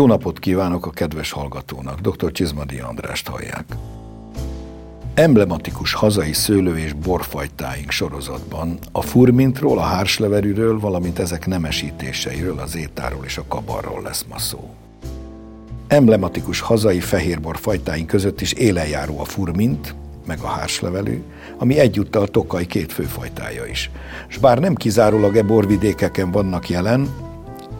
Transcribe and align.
Jó 0.00 0.06
napot 0.06 0.38
kívánok 0.38 0.86
a 0.86 0.90
kedves 0.90 1.30
hallgatónak, 1.30 2.00
dr. 2.00 2.32
Csizmadi 2.32 2.78
Andrást 2.78 3.28
hallják. 3.28 3.64
Emblematikus 5.14 5.92
hazai 5.92 6.32
szőlő- 6.32 6.78
és 6.78 6.92
borfajtáink 6.92 7.90
sorozatban 7.90 8.78
a 8.92 9.02
furmintról, 9.02 9.78
a 9.78 9.82
hársleverűről, 9.82 10.78
valamint 10.78 11.18
ezek 11.18 11.46
nemesítéseiről, 11.46 12.58
az 12.58 12.76
étáról 12.76 13.24
és 13.24 13.38
a 13.38 13.44
kabarról 13.48 14.02
lesz 14.02 14.24
ma 14.28 14.38
szó. 14.38 14.74
Emblematikus 15.88 16.60
hazai 16.60 17.00
fehérbor 17.00 17.56
fajtáink 17.56 18.06
között 18.06 18.40
is 18.40 18.52
élenjáró 18.52 19.20
a 19.20 19.24
furmint, 19.24 19.94
meg 20.26 20.38
a 20.42 20.46
hárslevelű, 20.46 21.22
ami 21.58 21.78
egyúttal 21.78 22.26
Tokaj 22.26 22.66
két 22.66 22.92
főfajtája 22.92 23.66
is. 23.66 23.90
S 24.28 24.38
bár 24.38 24.58
nem 24.58 24.74
kizárólag 24.74 25.36
e 25.36 25.42
borvidékeken 25.42 26.30
vannak 26.30 26.68
jelen, 26.68 27.08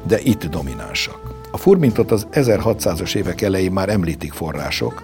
de 0.07 0.19
itt 0.23 0.45
dominánsak. 0.45 1.30
A 1.51 1.57
furmintot 1.57 2.11
az 2.11 2.27
1600-as 2.33 3.15
évek 3.15 3.41
elején 3.41 3.73
már 3.73 3.89
említik 3.89 4.33
források, 4.33 5.03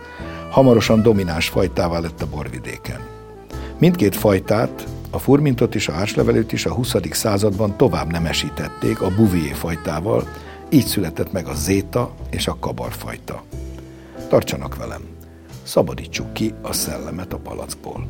hamarosan 0.51 1.03
domináns 1.03 1.49
fajtává 1.49 1.99
lett 1.99 2.23
a 2.23 2.27
borvidéken. 2.27 3.01
Mindkét 3.79 4.17
fajtát, 4.17 4.87
a 5.11 5.19
furmintot 5.19 5.75
és 5.75 5.89
a 5.89 5.93
hárslevelőt 5.93 6.53
is 6.53 6.67
a 6.67 6.73
20. 6.73 6.95
században 7.11 7.77
tovább 7.77 8.11
nemesítették 8.11 9.03
a 9.03 9.15
Bouvier 9.17 9.55
fajtával, 9.55 10.29
így 10.69 10.87
született 10.87 11.33
meg 11.33 11.47
a 11.47 11.55
zéta 11.55 12.15
és 12.31 12.47
a 12.47 12.57
kabarfajta. 12.61 13.43
Tartsanak 14.29 14.77
velem! 14.77 15.03
Szabadítsuk 15.63 16.33
ki 16.33 16.55
a 16.63 16.73
szellemet 16.73 17.33
a 17.33 17.37
palackból. 17.37 18.07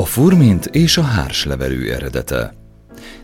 A 0.00 0.04
furmint 0.04 0.66
és 0.66 0.96
a 0.96 1.02
hárslevelű 1.02 1.90
eredete. 1.90 2.54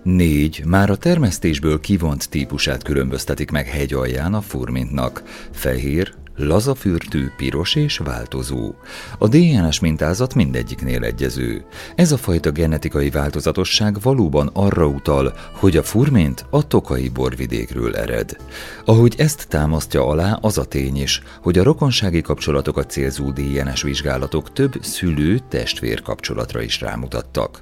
Négy 0.02 0.62
már 0.66 0.91
a 0.91 0.96
termesztésből 0.96 1.80
kivont 1.80 2.28
típusát 2.28 2.83
különböztetik 2.83 3.50
meg 3.50 3.66
hegy 3.66 3.92
alján 3.92 4.34
a 4.34 4.41
furmintnak. 4.41 5.22
Fehér, 5.52 6.14
lazafürtű, 6.37 7.27
piros 7.37 7.75
és 7.75 7.98
változó. 7.98 8.75
A 9.19 9.29
DNS 9.29 9.81
mintázat 9.81 10.34
mindegyiknél 10.34 11.05
egyező. 11.05 11.65
Ez 11.95 12.12
a 12.12 12.17
fajta 12.17 12.51
genetikai 12.51 13.11
változatosság 13.11 14.01
valóban 14.01 14.51
arra 14.53 14.87
utal, 14.87 15.34
hogy 15.53 15.77
a 15.77 15.83
furmint 15.83 16.45
a 16.51 16.67
tokai 16.67 17.09
borvidékről 17.09 17.97
ered. 17.97 18.37
Ahogy 18.84 19.14
ezt 19.19 19.48
támasztja 19.48 20.07
alá 20.07 20.39
az 20.41 20.59
a 20.59 20.64
tény 20.64 21.01
is, 21.01 21.23
hogy 21.42 21.59
a 21.59 21.62
rokonsági 21.62 22.20
kapcsolatokat 22.20 22.91
célzó 22.91 23.31
DNS 23.31 23.83
vizsgálatok 23.83 24.53
több 24.53 24.75
szülő-testvér 24.81 26.03
kapcsolatra 26.03 26.62
is 26.62 26.81
rámutattak. 26.81 27.61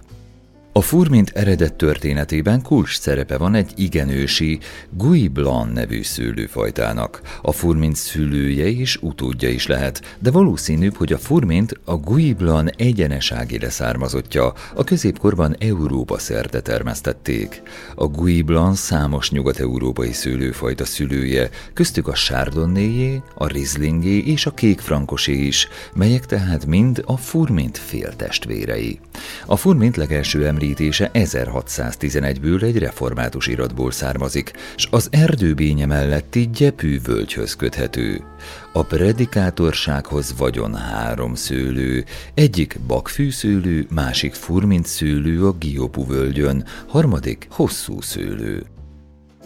A 0.77 0.80
furmint 0.80 1.30
eredet 1.34 1.75
történetében 1.75 2.62
kulcs 2.62 2.98
szerepe 2.98 3.36
van 3.36 3.55
egy 3.55 3.72
igen 3.77 4.08
ősi 4.08 4.58
Gui 4.91 5.28
Blanc 5.28 5.75
nevű 5.75 6.03
szőlőfajtának. 6.03 7.20
A 7.42 7.53
furmint 7.53 7.97
szülője 7.97 8.67
is 8.67 8.97
utódja 8.97 9.48
is 9.48 9.67
lehet, 9.67 10.17
de 10.19 10.30
valószínűbb, 10.30 10.97
hogy 10.97 11.12
a 11.12 11.19
furmint 11.19 11.80
a 11.84 11.97
Gui 11.97 12.33
Blanc 12.33 12.70
egyenesági 12.77 13.58
leszármazottja, 13.58 14.52
a 14.75 14.84
középkorban 14.84 15.56
Európa 15.58 16.19
szerte 16.19 16.61
termesztették. 16.61 17.62
A 17.95 18.06
Gui 18.06 18.42
Blanc 18.42 18.78
számos 18.78 19.30
nyugat-európai 19.30 20.12
szőlőfajta 20.12 20.84
szülője, 20.84 21.50
köztük 21.75 22.08
a 22.08 22.12
Chardonnayé, 22.12 23.22
a 23.34 23.46
Rieslingé 23.46 24.18
és 24.18 24.46
a 24.46 24.55
kékfrankosé 24.55 25.46
is, 25.46 25.68
melyek 25.95 26.27
tehát 26.27 26.67
mind 26.67 27.02
a 27.07 27.17
furmint 27.17 27.79
féltestvérei. 27.79 29.01
A 29.46 29.57
furmint 29.57 29.96
legelső 29.96 30.46
említés 30.46 30.63
említése 30.64 31.11
1611-ből 31.14 32.63
egy 32.63 32.79
református 32.79 33.47
iratból 33.47 33.91
származik, 33.91 34.52
s 34.77 34.89
az 34.91 35.08
erdőbénye 35.11 35.86
melletti 35.86 36.51
gyepű 36.52 37.01
völgyhöz 37.01 37.55
köthető. 37.55 38.25
A 38.73 38.83
predikátorsághoz 38.83 40.35
vagyon 40.39 40.75
három 40.75 41.35
szőlő, 41.35 42.05
egyik 42.35 42.79
bakfűszőlő, 42.86 43.86
másik 43.91 44.35
furmint 44.35 44.86
szőlő 44.86 45.47
a 45.47 45.52
Giopu 45.52 46.07
völgyön, 46.07 46.64
harmadik 46.89 47.46
hosszú 47.51 48.01
szőlő. 48.01 48.73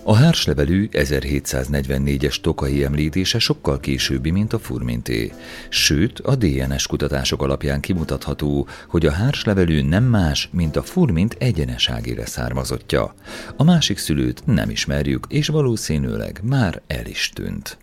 A 0.05 0.15
hárslevelű 0.15 0.89
1744-es 0.93 2.41
tokai 2.41 2.85
említése 2.85 3.39
sokkal 3.39 3.81
későbbi, 3.81 4.31
mint 4.31 4.53
a 4.53 4.59
furminté. 4.59 5.33
Sőt, 5.69 6.19
a 6.19 6.35
DNS 6.35 6.87
kutatások 6.87 7.43
alapján 7.43 7.81
kimutatható, 7.81 8.67
hogy 8.89 9.07
a 9.07 9.13
hárslevelű 9.13 9.83
nem 9.83 10.05
más, 10.05 10.49
mint 10.53 10.77
a 10.77 10.83
furmint 10.83 11.37
egyeneságére 11.39 12.27
származottja. 12.27 13.15
A 13.57 13.65
másik 13.65 13.99
szülőt 13.99 14.47
nem 14.47 14.71
ismerjük, 14.71 15.27
és 15.29 15.49
valószínűleg 15.49 16.41
már 16.43 16.83
el 16.87 17.07
is 17.07 17.31
tűnt. 17.35 17.79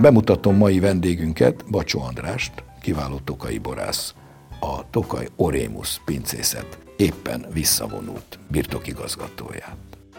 Bemutatom 0.00 0.56
mai 0.56 0.80
vendégünket, 0.80 1.64
Bacsó 1.70 2.02
Andrást, 2.02 2.52
kiváló 2.80 3.20
tokai 3.24 3.58
borász 3.58 4.14
a 4.62 4.90
Tokaj 4.90 5.28
Orémus 5.36 6.00
pincészet 6.04 6.78
éppen 6.96 7.46
visszavonult 7.52 8.38
birtokigazgatóját. 8.48 9.76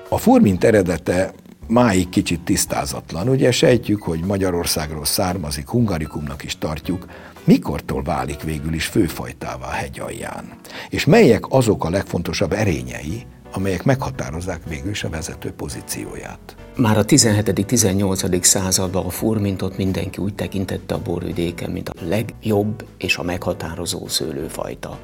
A 0.10 0.18
furmint 0.18 0.64
eredete 0.64 1.34
máig 1.68 2.10
kicsit 2.10 2.42
tisztázatlan. 2.42 3.30
Ugye 3.30 3.52
sejtjük, 3.52 4.02
hogy 4.02 4.20
Magyarországról 4.20 5.06
származik, 5.06 5.68
hungarikumnak 5.68 6.44
is 6.44 6.58
tartjuk, 6.58 7.06
mikortól 7.44 8.04
válik 8.04 8.42
végül 8.42 8.74
is 8.74 8.86
főfajtává 8.86 9.68
a 9.68 9.72
hegy 9.72 10.00
alján? 10.00 10.54
És 10.90 11.06
melyek 11.06 11.44
azok 11.50 11.86
a 11.86 11.90
legfontosabb 11.90 12.54
erényei, 12.54 13.26
amelyek 13.54 13.84
meghatározzák 13.84 14.62
végül 14.68 14.90
is 14.90 15.04
a 15.04 15.10
vezető 15.10 15.52
pozícióját. 15.52 16.56
Már 16.76 16.98
a 16.98 17.06
17.-18. 17.06 18.44
században 18.44 19.06
a 19.06 19.10
furmintot 19.10 19.78
mindenki 19.78 20.22
úgy 20.22 20.36
tekintette 20.36 20.94
a 20.94 21.02
borvidéken, 21.02 21.72
mint 21.72 21.90
a 21.90 21.94
legjobb 22.08 22.86
és 22.98 23.18
a 23.18 23.24
meghatározó 23.24 24.08
szőlőfajta. 24.08 24.98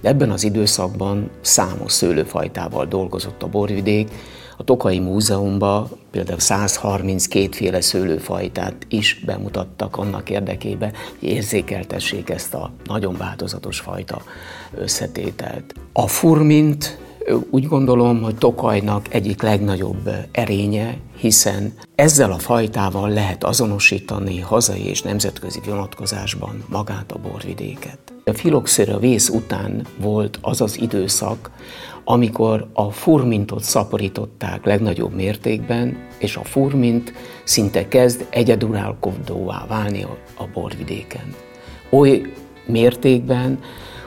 De 0.00 0.08
ebben 0.08 0.30
az 0.30 0.44
időszakban 0.44 1.30
számos 1.40 1.92
szőlőfajtával 1.92 2.86
dolgozott 2.86 3.42
a 3.42 3.48
borvidék, 3.48 4.10
a 4.56 4.64
Tokai 4.64 4.98
Múzeumban 4.98 5.88
például 6.10 6.38
132 6.38 7.48
féle 7.50 7.80
szőlőfajtát 7.80 8.86
is 8.88 9.22
bemutattak 9.26 9.96
annak 9.96 10.30
érdekébe, 10.30 10.92
hogy 11.18 11.28
érzékeltessék 11.28 12.30
ezt 12.30 12.54
a 12.54 12.72
nagyon 12.84 13.16
változatos 13.16 13.80
fajta 13.80 14.22
összetételt. 14.74 15.74
A 15.92 16.06
furmint 16.06 16.98
úgy 17.50 17.66
gondolom, 17.66 18.22
hogy 18.22 18.34
Tokajnak 18.34 19.14
egyik 19.14 19.42
legnagyobb 19.42 20.10
erénye, 20.32 20.96
hiszen 21.16 21.72
ezzel 21.94 22.32
a 22.32 22.38
fajtával 22.38 23.08
lehet 23.08 23.44
azonosítani 23.44 24.40
hazai 24.40 24.86
és 24.86 25.02
nemzetközi 25.02 25.60
vonatkozásban 25.66 26.64
magát 26.68 27.12
a 27.12 27.18
borvidéket. 27.18 27.98
A 28.24 28.32
filoxéra 28.32 28.98
vész 28.98 29.28
után 29.28 29.86
volt 30.00 30.38
az 30.42 30.60
az 30.60 30.80
időszak, 30.80 31.50
amikor 32.04 32.68
a 32.72 32.90
furmintot 32.90 33.62
szaporították 33.62 34.64
legnagyobb 34.64 35.14
mértékben, 35.14 35.96
és 36.18 36.36
a 36.36 36.44
furmint 36.44 37.12
szinte 37.44 37.88
kezd 37.88 38.26
egyedurálkodóvá 38.30 39.66
válni 39.68 40.02
a 40.36 40.44
borvidéken. 40.54 41.34
Oly 41.90 42.32
mértékben, 42.66 43.58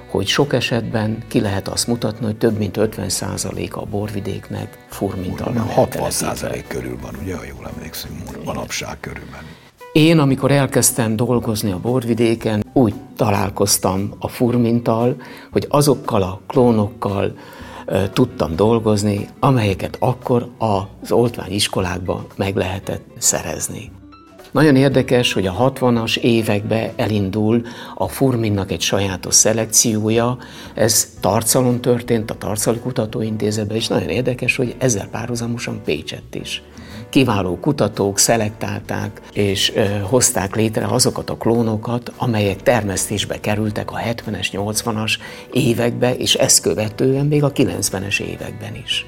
hogy 0.09 0.27
sok 0.27 0.53
esetben 0.53 1.23
ki 1.27 1.39
lehet 1.39 1.67
azt 1.67 1.87
mutatni, 1.87 2.25
hogy 2.25 2.37
több 2.37 2.57
mint 2.57 2.77
50% 2.79 3.71
a 3.71 3.85
borvidéknek 3.85 4.85
furmintal 4.89 5.53
van 5.53 5.87
60% 5.91 6.63
körül 6.67 6.97
van, 7.01 7.15
ugye, 7.21 7.35
ha 7.35 7.43
jól 7.45 7.71
emlékszem, 7.75 8.23
manapság 8.43 8.99
körülbelül. 8.99 9.47
Én, 9.91 10.19
amikor 10.19 10.51
elkezdtem 10.51 11.15
dolgozni 11.15 11.71
a 11.71 11.79
borvidéken, 11.79 12.63
úgy 12.73 12.93
találkoztam 13.15 14.13
a 14.19 14.27
furmintal, 14.27 15.15
hogy 15.51 15.65
azokkal 15.69 16.21
a 16.21 16.41
klónokkal 16.47 17.37
e, 17.85 18.09
tudtam 18.09 18.55
dolgozni, 18.55 19.27
amelyeket 19.39 19.97
akkor 19.99 20.49
az 20.57 21.11
oltványiskolákban 21.11 22.25
meg 22.35 22.55
lehetett 22.55 23.05
szerezni. 23.17 23.91
Nagyon 24.55 24.75
érdekes, 24.75 25.33
hogy 25.33 25.47
a 25.47 25.71
60-as 25.73 26.17
években 26.17 26.89
elindul 26.95 27.61
a 27.95 28.07
Furminnak 28.07 28.71
egy 28.71 28.81
sajátos 28.81 29.35
szelekciója, 29.35 30.37
ez 30.73 31.13
Tarcalon 31.19 31.81
történt, 31.81 32.31
a 32.31 32.35
Tarcali 32.35 32.79
Kutatóintézetben, 32.79 33.77
és 33.77 33.87
nagyon 33.87 34.09
érdekes, 34.09 34.55
hogy 34.55 34.75
ezzel 34.77 35.07
párhuzamosan 35.07 35.81
Pécsett 35.83 36.35
is 36.35 36.63
kiváló 37.09 37.57
kutatók 37.59 38.19
szelektálták 38.19 39.21
és 39.33 39.75
ö, 39.75 39.85
hozták 40.01 40.55
létre 40.55 40.85
azokat 40.85 41.29
a 41.29 41.37
klónokat, 41.37 42.11
amelyek 42.17 42.63
termesztésbe 42.63 43.39
kerültek 43.39 43.91
a 43.91 43.97
70-es, 43.97 44.47
80-as 44.51 45.17
évekbe, 45.51 46.15
és 46.15 46.33
ezt 46.33 46.61
követően 46.61 47.25
még 47.25 47.43
a 47.43 47.51
90-es 47.51 48.19
években 48.19 48.75
is. 48.83 49.05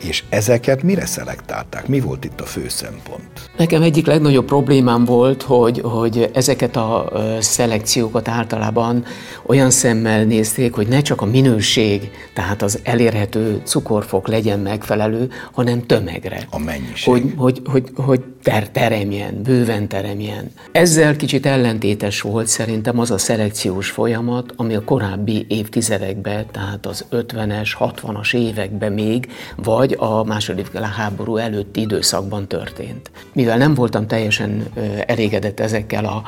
És 0.00 0.24
ezeket 0.28 0.82
mire 0.82 1.06
szelektálták? 1.06 1.88
Mi 1.88 2.00
volt 2.00 2.24
itt 2.24 2.40
a 2.40 2.44
fő 2.44 2.68
szempont? 2.68 3.50
Nekem 3.56 3.82
egyik 3.82 4.06
legnagyobb 4.06 4.44
problémám 4.44 5.04
volt, 5.04 5.42
hogy, 5.42 5.80
hogy 5.84 6.30
ezeket 6.34 6.76
a 6.76 7.12
szelekciókat 7.40 8.28
általában 8.28 9.04
olyan 9.46 9.70
szemmel 9.70 10.24
nézték, 10.24 10.74
hogy 10.74 10.88
ne 10.88 11.00
csak 11.00 11.20
a 11.20 11.26
minőség, 11.26 12.10
tehát 12.34 12.62
az 12.62 12.80
elérhető 12.82 13.60
cukorfok 13.64 14.28
legyen 14.28 14.58
megfelelő, 14.58 15.30
hanem 15.52 15.86
tömegre. 15.86 16.46
A 16.50 16.58
mennyiség. 16.58 17.12
Hogy, 17.12 17.32
hogy, 17.36 17.62
hogy, 17.64 17.90
hogy 17.94 18.22
ter, 18.42 18.68
teremjen, 18.68 19.42
bőven 19.42 19.88
teremjen. 19.88 20.50
Ezzel 20.72 21.16
kicsit 21.16 21.46
ellentétes 21.46 22.20
volt 22.20 22.46
szerintem 22.46 22.98
az 22.98 23.10
a 23.10 23.18
szelekciós 23.18 23.90
folyamat, 23.90 24.52
ami 24.56 24.74
a 24.74 24.84
korábbi 24.84 25.46
évtizedekben, 25.48 26.46
tehát 26.52 26.86
az 26.86 27.04
50-es, 27.10 27.70
60-as 27.78 28.34
években 28.34 28.92
még, 28.92 29.28
vagy 29.56 29.89
a 29.98 30.24
második 30.24 30.70
háború 30.96 31.36
előtti 31.36 31.80
időszakban 31.80 32.48
történt. 32.48 33.10
Mivel 33.32 33.58
nem 33.58 33.74
voltam 33.74 34.06
teljesen 34.06 34.66
elégedett 35.06 35.60
ezekkel 35.60 36.04
a 36.04 36.22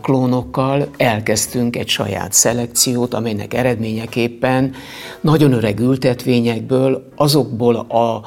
klónokkal, 0.00 0.88
elkezdtünk 0.96 1.76
egy 1.76 1.88
saját 1.88 2.32
szelekciót, 2.32 3.14
amelynek 3.14 3.54
eredményeképpen 3.54 4.74
nagyon 5.20 5.52
öreg 5.52 5.80
ültetvényekből, 5.80 7.08
azokból 7.16 7.76
a 7.76 8.22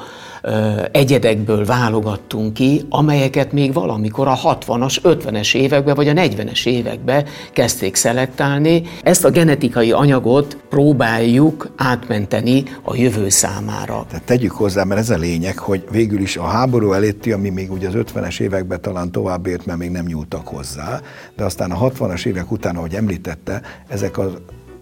egyedekből 0.92 1.64
válogattunk 1.64 2.54
ki, 2.54 2.82
amelyeket 2.88 3.52
még 3.52 3.72
valamikor 3.72 4.28
a 4.28 4.36
60-as, 4.36 4.96
50-es 5.02 5.54
években 5.54 5.94
vagy 5.94 6.08
a 6.08 6.12
40-es 6.12 6.66
években 6.66 7.24
kezdték 7.52 7.94
szelektálni. 7.94 8.82
Ezt 9.02 9.24
a 9.24 9.30
genetikai 9.30 9.92
anyagot 9.92 10.56
próbáljuk 10.68 11.72
átmenteni 11.76 12.64
a 12.82 12.96
jövő 12.96 13.28
számára. 13.28 14.04
Tehát 14.08 14.24
tegyük 14.24 14.52
hozzá, 14.52 14.84
mert 14.84 15.00
ez 15.00 15.10
a 15.10 15.16
lényeg, 15.16 15.58
hogy 15.58 15.84
végül 15.90 16.20
is 16.20 16.36
a 16.36 16.44
háború 16.44 16.92
előtti, 16.92 17.32
ami 17.32 17.48
még 17.48 17.72
ugye 17.72 17.88
az 17.88 17.94
50-es 17.96 18.40
években 18.40 18.80
talán 18.80 19.12
tovább 19.12 19.46
ért, 19.46 19.66
mert 19.66 19.78
még 19.78 19.90
nem 19.90 20.04
nyúltak 20.06 20.46
hozzá, 20.46 21.00
de 21.36 21.44
aztán 21.44 21.70
a 21.70 21.90
60-as 21.90 22.26
évek 22.26 22.50
után, 22.50 22.76
ahogy 22.76 22.94
említette, 22.94 23.60
ezek 23.88 24.18
az 24.18 24.30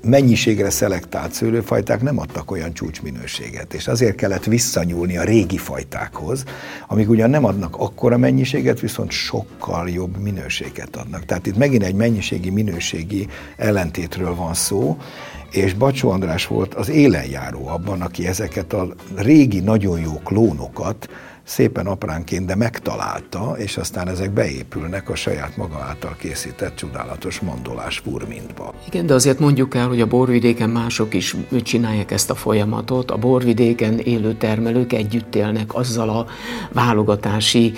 mennyiségre 0.03 0.71
szelektált 0.71 1.33
szőlőfajták 1.33 2.03
nem 2.03 2.19
adtak 2.19 2.50
olyan 2.50 2.73
csúcsminőséget, 2.73 3.75
és 3.75 3.89
azért 3.89 4.15
kellett 4.15 4.45
visszanyúlni 4.45 5.17
a 5.17 5.25
régi 5.25 5.56
fajtákhoz, 5.56 6.45
amik 6.87 7.09
ugyan 7.09 7.31
nem 7.31 7.45
adnak 7.45 7.77
akkora 7.77 8.19
mennyiséget, 8.19 8.81
viszont 8.81 9.11
sokkal 9.11 9.89
jobb 9.91 10.17
minőséget 10.17 10.97
adnak. 10.97 11.25
Tehát 11.25 11.47
itt 11.47 11.56
megint 11.56 11.83
egy 11.83 11.95
mennyiségi-minőségi 11.95 13.29
ellentétről 13.56 14.35
van 14.35 14.55
szó, 14.55 14.97
és 15.50 15.75
Bacsó 15.75 16.11
András 16.11 16.47
volt 16.47 16.75
az 16.75 16.89
élenjáró 16.89 17.69
abban, 17.69 18.00
aki 18.00 18.27
ezeket 18.27 18.73
a 18.73 18.95
régi 19.17 19.61
nagyon 19.61 20.00
jó 20.00 20.12
klónokat 20.25 21.09
szépen 21.49 21.87
apránként, 21.87 22.47
de 22.47 22.55
megtalálta, 22.55 23.55
és 23.59 23.77
aztán 23.77 24.09
ezek 24.09 24.31
beépülnek 24.31 25.11
a 25.11 25.15
saját 25.15 25.56
maga 25.56 25.79
által 25.79 26.17
készített 26.19 26.77
csodálatos 26.77 27.41
mandolás 27.41 27.99
furmintba. 27.99 28.75
Igen, 28.87 29.06
de 29.06 29.15
azért 29.15 29.39
mondjuk 29.39 29.75
el, 29.75 29.89
hogy 29.89 30.00
a 30.00 30.06
borvidéken 30.06 30.71
mások 30.71 31.15
is 31.15 31.37
csinálják 31.62 32.11
ezt 32.11 32.31
a 32.31 32.35
folyamatot. 32.35 33.11
A 33.11 33.17
borvidéken 33.17 33.99
élő 33.99 34.33
termelők 34.33 34.93
együtt 34.93 35.35
élnek 35.35 35.75
azzal 35.75 36.09
a 36.09 36.27
válogatási 36.73 37.73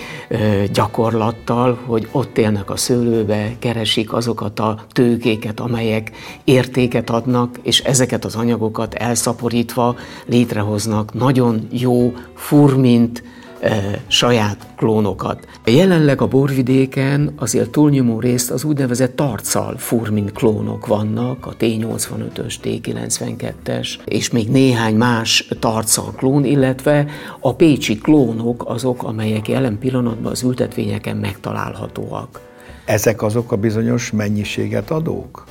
gyakorlattal, 0.73 1.79
hogy 1.87 2.09
ott 2.13 2.39
élnek 2.39 2.71
a 2.71 2.77
szőlőbe, 2.77 3.53
keresik 3.59 4.13
azokat 4.13 4.59
a 4.61 4.85
tőkéket, 4.93 5.61
amelyek 5.61 6.11
értéket 6.45 7.11
adnak, 7.11 7.59
és 7.63 7.81
ezeket 7.81 8.25
az 8.25 8.35
anyagokat 8.35 8.95
elszaporítva 8.95 9.97
létrehoznak 10.27 11.15
nagyon 11.15 11.67
jó 11.71 12.13
furmint, 12.35 13.23
saját 14.07 14.67
klónokat. 14.77 15.49
Jelenleg 15.65 16.21
a 16.21 16.27
borvidéken 16.27 17.33
azért 17.37 17.71
túlnyomó 17.71 18.21
részt 18.21 18.51
az 18.51 18.65
úgynevezett 18.65 19.17
tarcal 19.17 19.77
furmin 19.77 20.27
klónok 20.35 20.87
vannak, 20.87 21.47
a 21.47 21.57
T85-ös, 21.57 22.55
T92-es, 22.63 23.89
és 24.05 24.31
még 24.31 24.51
néhány 24.51 24.95
más 24.95 25.49
tarcal 25.59 26.13
klón, 26.17 26.45
illetve 26.45 27.07
a 27.41 27.55
pécsi 27.55 27.99
klónok 27.99 28.65
azok, 28.67 29.03
amelyek 29.03 29.49
jelen 29.49 29.79
pillanatban 29.79 30.33
az 30.33 30.43
ültetvényeken 30.43 31.17
megtalálhatóak. 31.17 32.41
Ezek 32.85 33.23
azok 33.23 33.53
a 33.53 33.57
bizonyos 33.57 34.11
mennyiséget 34.11 34.91
adók? 34.91 35.45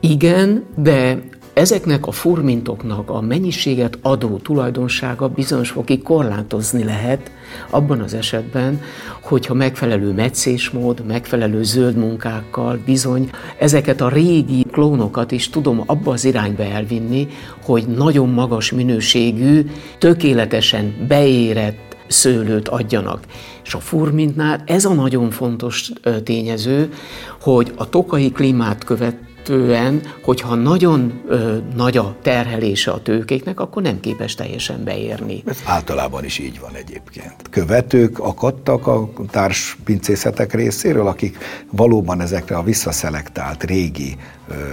Igen, 0.00 0.64
de 0.76 1.18
Ezeknek 1.56 2.06
a 2.06 2.12
furmintoknak 2.12 3.10
a 3.10 3.20
mennyiséget 3.20 3.98
adó 4.02 4.36
tulajdonsága 4.36 5.28
bizonyos 5.28 5.70
fokig 5.70 6.02
korlátozni 6.02 6.84
lehet 6.84 7.30
abban 7.70 8.00
az 8.00 8.14
esetben, 8.14 8.80
hogyha 9.20 9.54
megfelelő 9.54 10.12
meccésmód, 10.12 11.06
megfelelő 11.06 11.62
zöld 11.62 11.96
munkákkal 11.96 12.78
bizony 12.84 13.30
ezeket 13.58 14.00
a 14.00 14.08
régi 14.08 14.64
klónokat 14.70 15.32
is 15.32 15.50
tudom 15.50 15.82
abba 15.86 16.12
az 16.12 16.24
irányba 16.24 16.62
elvinni, 16.62 17.28
hogy 17.64 17.86
nagyon 17.86 18.28
magas 18.28 18.72
minőségű, 18.72 19.66
tökéletesen 19.98 21.06
beérett 21.08 21.96
szőlőt 22.06 22.68
adjanak. 22.68 23.24
És 23.64 23.74
a 23.74 23.80
furmintnál 23.80 24.62
ez 24.66 24.84
a 24.84 24.92
nagyon 24.92 25.30
fontos 25.30 25.90
tényező, 26.24 26.92
hogy 27.40 27.72
a 27.76 27.88
tokai 27.88 28.30
klímát 28.30 28.84
követ 28.84 29.25
illetően, 29.48 30.02
hogyha 30.22 30.54
nagyon 30.54 31.22
ö, 31.28 31.56
nagy 31.76 31.96
a 31.96 32.16
terhelése 32.22 32.90
a 32.90 33.02
tőkéknek, 33.02 33.60
akkor 33.60 33.82
nem 33.82 34.00
képes 34.00 34.34
teljesen 34.34 34.84
beérni. 34.84 35.42
Ez 35.46 35.58
általában 35.64 36.24
is 36.24 36.38
így 36.38 36.60
van 36.60 36.74
egyébként. 36.74 37.34
Követők 37.50 38.18
akadtak 38.18 38.86
a 38.86 39.10
társpincészetek 39.30 40.54
részéről, 40.54 41.06
akik 41.06 41.38
valóban 41.70 42.20
ezekre 42.20 42.56
a 42.56 42.62
visszaszelektált 42.62 43.64
régi, 43.64 44.16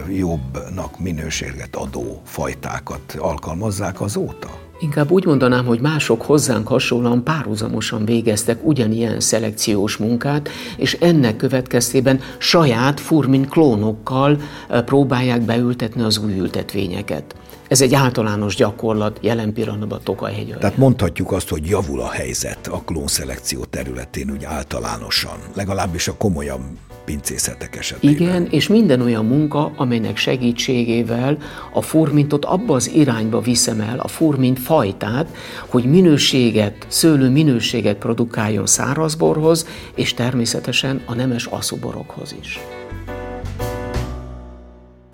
jobbnak 0.10 1.00
minőséget 1.00 1.76
adó 1.76 2.22
fajtákat 2.26 3.16
alkalmazzák 3.18 4.02
azóta? 4.02 4.62
Inkább 4.84 5.12
úgy 5.12 5.26
mondanám, 5.26 5.66
hogy 5.66 5.80
mások 5.80 6.22
hozzánk 6.22 6.68
hasonlóan 6.68 7.24
párhuzamosan 7.24 8.06
végeztek 8.06 8.66
ugyanilyen 8.66 9.20
szelekciós 9.20 9.98
munkát, 9.98 10.50
és 10.78 10.98
ennek 11.02 11.36
következtében 11.36 12.20
saját 12.38 13.00
furmin 13.00 13.50
klónokkal 13.50 14.38
eh, 14.70 14.82
próbálják 14.82 15.42
beültetni 15.42 16.02
az 16.02 16.18
új 16.18 16.38
ültetvényeket. 16.38 17.36
Ez 17.68 17.82
egy 17.82 17.94
általános 17.94 18.56
gyakorlat 18.56 19.20
jelen 19.22 19.54
pillanatban 19.54 20.00
Tokaj 20.04 20.46
Tehát 20.60 20.78
mondhatjuk 20.78 21.32
azt, 21.32 21.50
hogy 21.50 21.66
javul 21.66 22.00
a 22.00 22.10
helyzet 22.10 22.68
a 22.68 22.82
klónszelekció 22.86 23.64
területén 23.64 24.32
úgy 24.32 24.44
általánosan, 24.44 25.38
legalábbis 25.54 26.08
a 26.08 26.16
komolyabb 26.18 26.62
pincészetek 27.06 27.76
esetében. 27.76 28.16
Igen, 28.16 28.48
és 28.50 28.68
minden 28.68 29.02
olyan 29.02 29.26
munka, 29.26 29.72
amelynek 29.76 30.18
segítségével 30.18 31.38
a 31.74 31.82
furmintot 31.82 32.46
abba 32.46 32.76
az 32.76 32.92
irányba 32.94 33.40
viszem 33.40 33.80
el, 33.80 34.00
a 34.00 34.08
furmint 34.08 34.60
fajtát, 34.60 35.28
hogy 35.68 35.86
minőséget, 35.86 36.86
szőlő 36.88 37.30
minőséget 37.30 37.98
produkáljon 37.98 38.66
szárazborhoz, 38.66 39.68
és 39.96 40.14
természetesen 40.14 41.02
a 41.06 41.14
nemes 41.14 41.46
aszuborokhoz 41.46 42.36
is. 42.40 42.60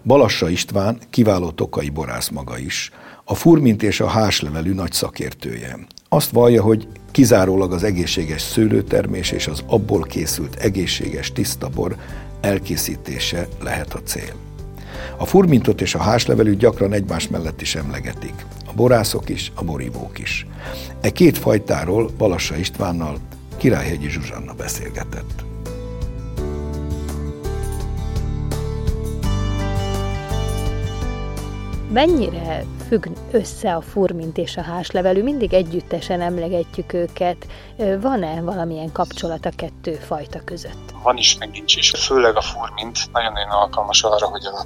Balassa 0.03 0.49
István 0.49 0.97
kiváló 1.09 1.51
tokai 1.51 1.89
borász 1.89 2.29
maga 2.29 2.57
is, 2.57 2.91
a 3.23 3.35
furmint 3.35 3.83
és 3.83 3.99
a 3.99 4.07
háslevelű 4.07 4.73
nagy 4.73 4.91
szakértője. 4.91 5.79
Azt 6.09 6.31
vallja, 6.31 6.61
hogy 6.61 6.87
kizárólag 7.11 7.73
az 7.73 7.83
egészséges 7.83 8.41
szőlőtermés 8.41 9.31
és 9.31 9.47
az 9.47 9.63
abból 9.67 10.01
készült 10.01 10.55
egészséges 10.55 11.31
tiszta 11.31 11.69
bor 11.69 11.95
elkészítése 12.41 13.47
lehet 13.61 13.93
a 13.93 14.01
cél. 14.03 14.33
A 15.17 15.25
furmintot 15.25 15.81
és 15.81 15.95
a 15.95 16.01
háslevelűt 16.01 16.57
gyakran 16.57 16.93
egymás 16.93 17.27
mellett 17.27 17.61
is 17.61 17.75
emlegetik. 17.75 18.45
A 18.67 18.71
borászok 18.75 19.29
is, 19.29 19.51
a 19.55 19.63
borívók 19.63 20.19
is. 20.19 20.47
E 21.01 21.09
két 21.09 21.37
fajtáról 21.37 22.09
Balassa 22.17 22.55
Istvánnal 22.55 23.17
Királyhegyi 23.57 24.09
Zsuzsanna 24.09 24.53
beszélgetett. 24.53 25.43
Mennyire 31.93 32.65
függ 32.89 33.05
össze 33.31 33.75
a 33.75 33.81
furmint 33.81 34.37
és 34.37 34.57
a 34.57 34.61
háslevelű? 34.61 35.23
Mindig 35.23 35.53
együttesen 35.53 36.21
emlegetjük 36.21 36.93
őket. 36.93 37.47
Van-e 38.01 38.41
valamilyen 38.41 38.91
kapcsolat 38.91 39.45
a 39.45 39.51
kettő 39.55 39.93
fajta 39.93 40.43
között? 40.43 40.93
Van 41.03 41.17
is, 41.17 41.37
meg 41.37 41.49
nincs 41.49 41.75
is. 41.75 41.91
Főleg 41.97 42.35
a 42.35 42.41
furmint 42.41 43.11
nagyon-nagyon 43.11 43.49
alkalmas 43.49 44.03
arra, 44.03 44.27
hogy 44.27 44.45
a 44.45 44.65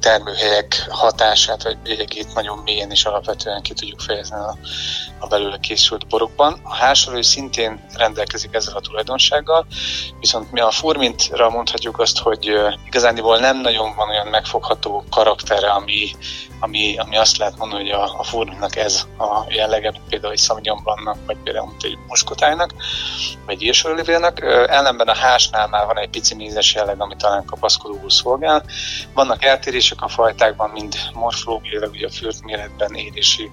termőhelyek 0.00 0.86
hatását 0.88 1.62
vagy 1.62 1.78
bélyegét 1.78 2.34
nagyon 2.34 2.58
mélyen 2.58 2.90
és 2.90 3.04
alapvetően 3.04 3.62
ki 3.62 3.72
tudjuk 3.72 4.00
fejezni 4.00 4.36
a, 4.36 4.56
a 5.18 5.26
belőle 5.26 5.58
készült 5.58 6.06
borokban. 6.06 6.60
A 6.62 6.74
hásolő 6.74 7.22
szintén 7.22 7.84
rendelkezik 7.94 8.54
ezzel 8.54 8.76
a 8.76 8.80
tulajdonsággal, 8.80 9.66
viszont 10.20 10.52
mi 10.52 10.60
a 10.60 10.70
furmintra 10.70 11.50
mondhatjuk 11.50 11.98
azt, 11.98 12.18
hogy 12.18 12.52
igazániból 12.86 13.38
nem 13.38 13.60
nagyon 13.60 13.94
van 13.94 14.08
olyan 14.08 14.26
megfogható 14.26 15.04
karaktere, 15.10 15.70
ami, 15.70 16.10
ami, 16.60 16.98
ami 16.98 17.16
azt 17.16 17.36
lehet 17.36 17.55
lehet 17.56 17.72
mondani, 17.72 17.90
hogy 17.90 18.00
a, 18.00 18.18
a 18.18 18.22
furminak 18.22 18.76
ez 18.76 19.06
a 19.18 19.44
jellege, 19.48 19.92
például 20.08 20.32
egy 20.32 20.38
szamigyombannak, 20.38 21.16
vagy 21.26 21.36
például 21.44 21.72
egy 21.80 21.98
muskotájnak, 22.08 22.74
vagy 23.46 23.62
írsorolivélnek. 23.62 24.40
Ellenben 24.68 25.08
a 25.08 25.14
hásnál 25.14 25.68
már 25.68 25.86
van 25.86 25.98
egy 25.98 26.10
pici 26.10 26.34
mézes 26.34 26.74
jelleg, 26.74 27.00
ami 27.00 27.16
talán 27.16 27.44
kapaszkodóul 27.44 28.10
szolgál. 28.10 28.64
Vannak 29.14 29.44
eltérések 29.44 30.02
a 30.02 30.08
fajtákban, 30.08 30.70
mind 30.70 30.94
morfológiailag, 31.12 31.90
ugye 31.90 32.06
a 32.06 32.10
fürt 32.10 32.42
méretben, 32.42 32.94
érési 32.94 33.50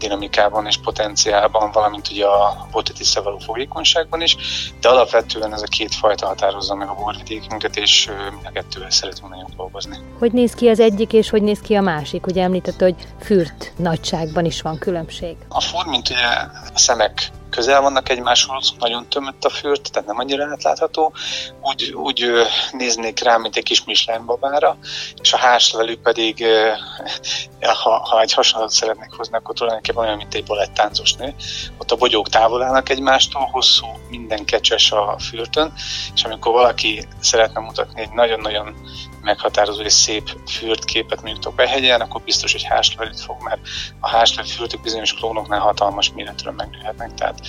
dinamikában 0.00 0.66
és 0.66 0.76
potenciálban, 0.76 1.70
valamint 1.70 2.10
ugye 2.10 2.26
a 2.26 2.66
botetisze 2.70 3.20
való 3.20 3.38
fogékonyságban 3.38 4.20
is, 4.20 4.36
de 4.80 4.88
alapvetően 4.88 5.52
ez 5.52 5.62
a 5.62 5.66
két 5.66 5.94
fajta 5.94 6.26
határozza 6.26 6.74
meg 6.74 6.88
a 6.88 6.94
borvidékünket, 6.94 7.76
és 7.76 8.10
mind 8.30 8.46
a 8.46 8.50
kettővel 8.50 8.90
szeretünk 8.90 9.28
nagyon 9.28 9.52
dolgozni. 9.56 9.96
Hogy 10.18 10.32
néz 10.32 10.54
ki 10.54 10.68
az 10.68 10.80
egyik, 10.80 11.12
és 11.12 11.30
hogy 11.30 11.42
néz 11.42 11.58
ki 11.60 11.74
a 11.74 11.80
másik? 11.80 12.26
Ugye 12.26 12.42
említett, 12.42 12.80
hogy 12.80 12.94
fürt 13.20 13.72
nagyságban 13.76 14.44
is 14.44 14.62
van 14.62 14.78
különbség. 14.78 15.36
A 15.48 15.84
mint 15.86 16.10
ugye 16.10 16.26
a 16.74 16.78
szemek 16.78 17.30
közel 17.50 17.80
vannak 17.80 18.08
egymáshoz, 18.08 18.74
nagyon 18.78 19.08
tömött 19.08 19.44
a 19.44 19.50
fürt, 19.50 19.92
tehát 19.92 20.08
nem 20.08 20.18
annyira 20.18 20.48
átlátható. 20.50 21.12
Úgy, 21.62 21.92
úgy 21.92 22.30
néznék 22.72 23.22
rá, 23.22 23.36
mint 23.36 23.56
egy 23.56 23.62
kis 23.62 23.84
Michelin 23.84 24.26
babára, 24.26 24.76
és 25.20 25.32
a 25.32 25.36
házlevelű 25.36 25.96
pedig, 25.96 26.44
ha, 27.60 28.08
ha 28.08 28.20
egy 28.20 28.32
hasonlót 28.32 28.70
szeretnék 28.70 29.10
hozni, 29.16 29.36
akkor 29.36 29.54
tulajdonképpen 29.54 30.04
olyan, 30.04 30.16
mint 30.16 30.34
egy 30.34 30.44
balettáncos 30.44 31.12
nő. 31.12 31.34
Ott 31.78 31.90
a 31.90 31.96
bogyók 31.96 32.28
távol 32.28 32.62
állnak 32.62 32.88
egymástól, 32.88 33.48
hosszú, 33.52 33.86
minden 34.10 34.44
kecses 34.44 34.92
a 34.92 35.16
fürtön, 35.18 35.72
és 36.14 36.24
amikor 36.24 36.52
valaki 36.52 37.06
szeretne 37.20 37.60
mutatni 37.60 38.00
egy 38.00 38.12
nagyon-nagyon 38.12 38.74
meghatározó 39.22 39.80
és 39.82 39.92
szép 39.92 40.36
fürtképet 40.46 41.22
mondjuk 41.22 41.44
Tokaj-hegyen, 41.44 42.00
akkor 42.00 42.22
biztos, 42.22 42.52
hogy 42.52 42.62
háslevelűt 42.62 43.20
fog, 43.20 43.36
mert 43.42 43.60
a 44.00 44.08
háslevelű 44.08 44.52
fürtök 44.52 44.80
bizonyos 44.80 45.14
klónoknál 45.14 45.60
hatalmas 45.60 46.12
méretről 46.14 46.52
megnőhetnek, 46.52 47.14
tehát 47.14 47.40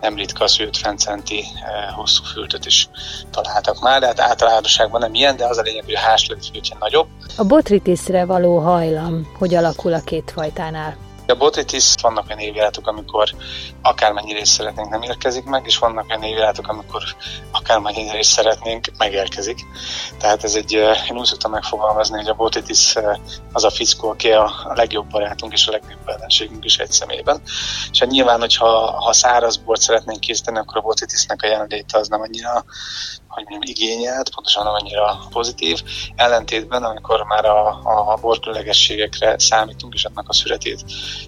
nem 0.00 0.16
ritka 0.16 0.44
az, 0.44 0.56
hogy 0.56 0.66
50 0.66 0.96
centi 0.96 1.38
eh, 1.38 1.94
hosszú 1.94 2.22
fürtöt 2.24 2.66
is 2.66 2.88
találtak 3.30 3.80
már, 3.80 4.00
de 4.00 4.06
hát 4.06 4.20
általánosságban 4.20 5.00
nem 5.00 5.14
ilyen, 5.14 5.36
de 5.36 5.46
az 5.46 5.58
a 5.58 5.62
lényeg, 5.62 5.84
hogy 5.84 5.94
a 5.94 5.98
háslevelű 5.98 6.46
fürtje 6.52 6.76
nagyobb. 6.80 7.06
A 7.36 7.44
botritisre 7.44 8.24
való 8.24 8.58
hajlam 8.58 9.34
hogy 9.38 9.54
alakul 9.54 9.92
a 9.92 10.00
két 10.00 10.30
fajtánál? 10.34 11.05
A 11.28 11.34
botitis 11.34 11.94
vannak 12.02 12.26
olyan 12.26 12.38
évjáratok, 12.38 12.86
amikor 12.86 13.30
akármennyire 13.82 14.40
is 14.40 14.48
szeretnénk, 14.48 14.88
nem 14.88 15.02
érkezik 15.02 15.44
meg, 15.44 15.66
és 15.66 15.78
vannak 15.78 16.06
olyan 16.08 16.22
évjáratok, 16.22 16.68
amikor 16.68 17.02
akármennyire 17.50 18.18
is 18.18 18.26
szeretnénk, 18.26 18.86
megérkezik. 18.98 19.58
Tehát 20.18 20.44
ez 20.44 20.54
egy, 20.54 20.72
én 21.10 21.18
úgy 21.18 21.24
szoktam 21.24 21.50
megfogalmazni, 21.50 22.16
hogy 22.16 22.28
a 22.28 22.34
botitis 22.34 22.96
eh, 22.96 23.16
az 23.52 23.64
a 23.64 23.70
fickó, 23.70 24.08
aki 24.08 24.30
a 24.30 24.72
legjobb 24.74 25.10
barátunk 25.10 25.52
és 25.52 25.66
a 25.66 25.70
legnagyobb 25.70 26.08
ellenségünk 26.08 26.64
is 26.64 26.78
egy 26.78 26.92
szemében. 26.92 27.40
És 27.90 27.98
hát 27.98 28.10
nyilván, 28.10 28.40
hogyha 28.40 29.00
ha 29.00 29.12
száraz 29.12 29.56
bort 29.56 29.80
szeretnénk 29.80 30.20
készíteni, 30.20 30.58
akkor 30.58 30.76
a 30.76 30.80
botitisnek 30.80 31.42
a 31.42 31.46
jelenléte 31.46 31.98
az 31.98 32.08
nem 32.08 32.20
annyira 32.20 32.64
hogy 33.36 33.46
mondjam, 33.48 33.74
igényelt, 33.76 34.34
pontosan 34.34 34.64
nem 34.64 34.72
annyira 34.72 35.18
pozitív, 35.30 35.82
ellentétben, 36.16 36.82
amikor 36.82 37.22
már 37.22 37.44
a, 37.44 37.68
a 38.12 38.18
borkülönlegességekre 38.20 39.38
számítunk, 39.38 39.94
és 39.94 40.04
annak 40.04 40.28
a 40.28 40.32
születét 40.32 40.84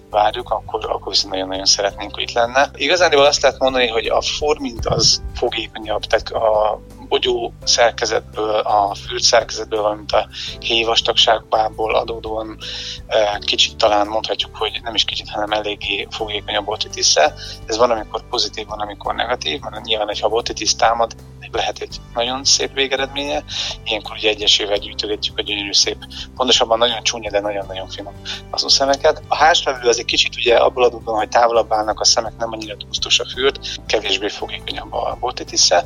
várjuk, 0.09 0.49
akkor, 0.49 0.85
akkor 0.85 1.11
viszont 1.11 1.33
nagyon-nagyon 1.33 1.65
szeretnénk, 1.65 2.13
hogy 2.13 2.23
itt 2.23 2.31
lenne. 2.31 2.71
Igazán 2.75 3.13
azt 3.13 3.41
lehet 3.41 3.59
mondani, 3.59 3.87
hogy 3.87 4.05
a 4.05 4.21
formint 4.21 4.85
az 4.85 5.21
fogékonyabb, 5.35 6.01
tehát 6.01 6.29
a 6.29 6.79
bogyó 7.07 7.53
szerkezetből, 7.63 8.55
a 8.55 8.95
fürt 8.95 9.23
szerkezetből, 9.23 9.81
valamint 9.81 10.11
a 10.11 10.27
hévastagságból 10.59 11.95
adódóan 11.95 12.57
e, 13.07 13.39
kicsit 13.39 13.77
talán 13.77 14.07
mondhatjuk, 14.07 14.55
hogy 14.55 14.79
nem 14.83 14.95
is 14.95 15.03
kicsit, 15.03 15.29
hanem 15.29 15.51
eléggé 15.51 16.07
fogékony 16.09 16.55
a 16.55 16.61
botitisze. 16.61 17.33
Ez 17.65 17.77
van, 17.77 17.91
amikor 17.91 18.27
pozitív, 18.29 18.67
van, 18.67 18.79
amikor 18.79 19.15
negatív, 19.15 19.59
mert 19.61 19.85
nyilván 19.85 20.15
ha 20.21 20.29
botitis 20.29 20.75
támad, 20.75 21.15
lehet 21.53 21.79
egy 21.79 21.97
nagyon 22.13 22.43
szép 22.43 22.73
végeredménye. 22.73 23.43
Ilyenkor 23.83 24.15
ugye 24.15 24.29
egyesével 24.29 24.77
gyűjtögetjük 24.77 25.37
a 25.37 25.41
gyönyörű 25.41 25.73
szép, 25.73 25.97
pontosabban 26.35 26.77
nagyon 26.77 27.03
csúnya, 27.03 27.29
de 27.29 27.39
nagyon-nagyon 27.39 27.89
finom 27.89 28.13
azon 28.49 28.69
szemeket. 28.69 29.21
A 29.27 29.35
háslevő 29.35 29.87
az 29.87 29.99
egy 29.99 30.05
kicsit 30.05 30.35
ugye 30.35 30.55
abból 30.55 30.83
adódóan, 30.83 31.17
hogy 31.17 31.29
távolabb 31.29 31.73
állnak 31.73 31.99
a 31.99 32.05
szemek, 32.05 32.37
nem 32.37 32.51
annyira 32.51 32.77
tusztos 32.77 33.19
a 33.19 33.25
fürt, 33.25 33.85
kevésbé 33.85 34.27
fogékonyabb 34.27 34.93
a 34.93 35.17
botitisze. 35.19 35.85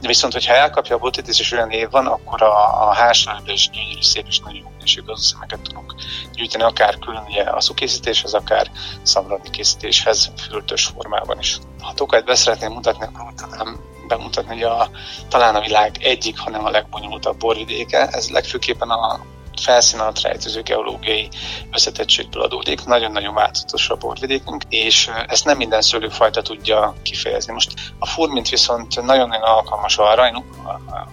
Viszont, 0.00 0.32
hogyha 0.32 0.54
elkapja 0.54 0.96
a 0.96 0.98
botitis 0.98 1.40
és 1.40 1.52
olyan 1.52 1.70
év 1.70 1.90
van, 1.90 2.06
akkor 2.06 2.42
a, 2.42 2.88
a 2.88 2.94
háslevő 2.94 3.52
is 3.52 3.70
gyönyörű 3.70 4.00
szép 4.00 4.26
és 4.28 4.38
nagyon 4.38 4.70
minőségű 4.72 5.06
azon 5.06 5.24
szemeket 5.24 5.60
tudunk 5.60 5.94
gyűjteni, 6.32 6.62
akár 6.62 6.98
külön 6.98 7.24
ugye 7.28 7.44
készítéshez, 7.74 8.32
akár 8.32 8.70
szamradi 9.02 9.50
készítéshez, 9.50 10.32
fürtös 10.36 10.84
formában 10.84 11.38
is. 11.38 11.58
Ha 11.80 11.92
tokájt 11.94 12.24
beszeretném 12.24 12.72
mutatni, 12.72 13.04
akkor 13.04 13.32
tudnám 13.34 13.80
bemutatni, 14.16 14.52
hogy 14.52 14.62
a, 14.62 14.90
talán 15.28 15.54
a 15.54 15.60
világ 15.60 15.96
egyik, 16.00 16.38
hanem 16.38 16.64
a 16.64 16.70
legbonyolultabb 16.70 17.36
borvidéke. 17.36 18.06
Ez 18.06 18.30
legfőképpen 18.30 18.90
a 18.90 19.20
felszín 19.60 20.00
alatt 20.00 20.20
rejtőző 20.20 20.62
geológiai 20.62 21.28
összetettségből 21.72 22.42
adódik. 22.42 22.84
Nagyon-nagyon 22.84 23.34
változatos 23.34 23.90
a 23.90 23.96
borvidékünk, 23.96 24.62
és 24.68 25.10
ezt 25.26 25.44
nem 25.44 25.56
minden 25.56 25.82
szőlőfajta 25.82 26.42
tudja 26.42 26.94
kifejezni. 27.02 27.52
Most 27.52 27.72
a 27.98 28.06
furmint 28.06 28.48
viszont 28.48 29.02
nagyon-nagyon 29.02 29.42
alkalmas 29.42 29.98
arra, 29.98 30.26
én, 30.26 30.44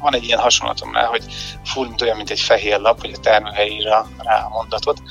van 0.02 0.16
egy 0.16 0.24
ilyen 0.24 0.40
hasonlatom 0.40 0.94
rá, 0.94 1.06
hogy 1.06 1.24
a 1.64 1.68
furmint 1.68 2.02
olyan, 2.02 2.18
mint 2.18 2.30
egy 2.30 2.40
fehér 2.40 2.80
lap, 2.80 3.02
hogy 3.02 3.14
a 3.14 3.20
termőhelyére 3.20 4.06
rá 4.18 4.46
a 4.46 4.50
mondatot, 4.50 5.02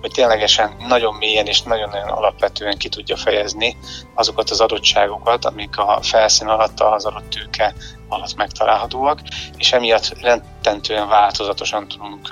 hogy 0.00 0.10
ténylegesen 0.10 0.76
nagyon 0.88 1.14
mélyen 1.14 1.46
és 1.46 1.62
nagyon-nagyon 1.62 2.08
alapvetően 2.08 2.78
ki 2.78 2.88
tudja 2.88 3.16
fejezni 3.16 3.76
azokat 4.14 4.50
az 4.50 4.60
adottságokat, 4.60 5.44
amik 5.44 5.78
a 5.78 5.98
felszín 6.02 6.46
alatt 6.46 6.80
az 6.80 7.04
adott 7.04 7.28
tőke 7.28 7.74
alatt 8.08 8.36
megtalálhatóak, 8.36 9.20
és 9.56 9.72
emiatt 9.72 10.16
rendtentően 10.62 11.08
változatosan 11.08 11.88
tudunk 11.88 12.28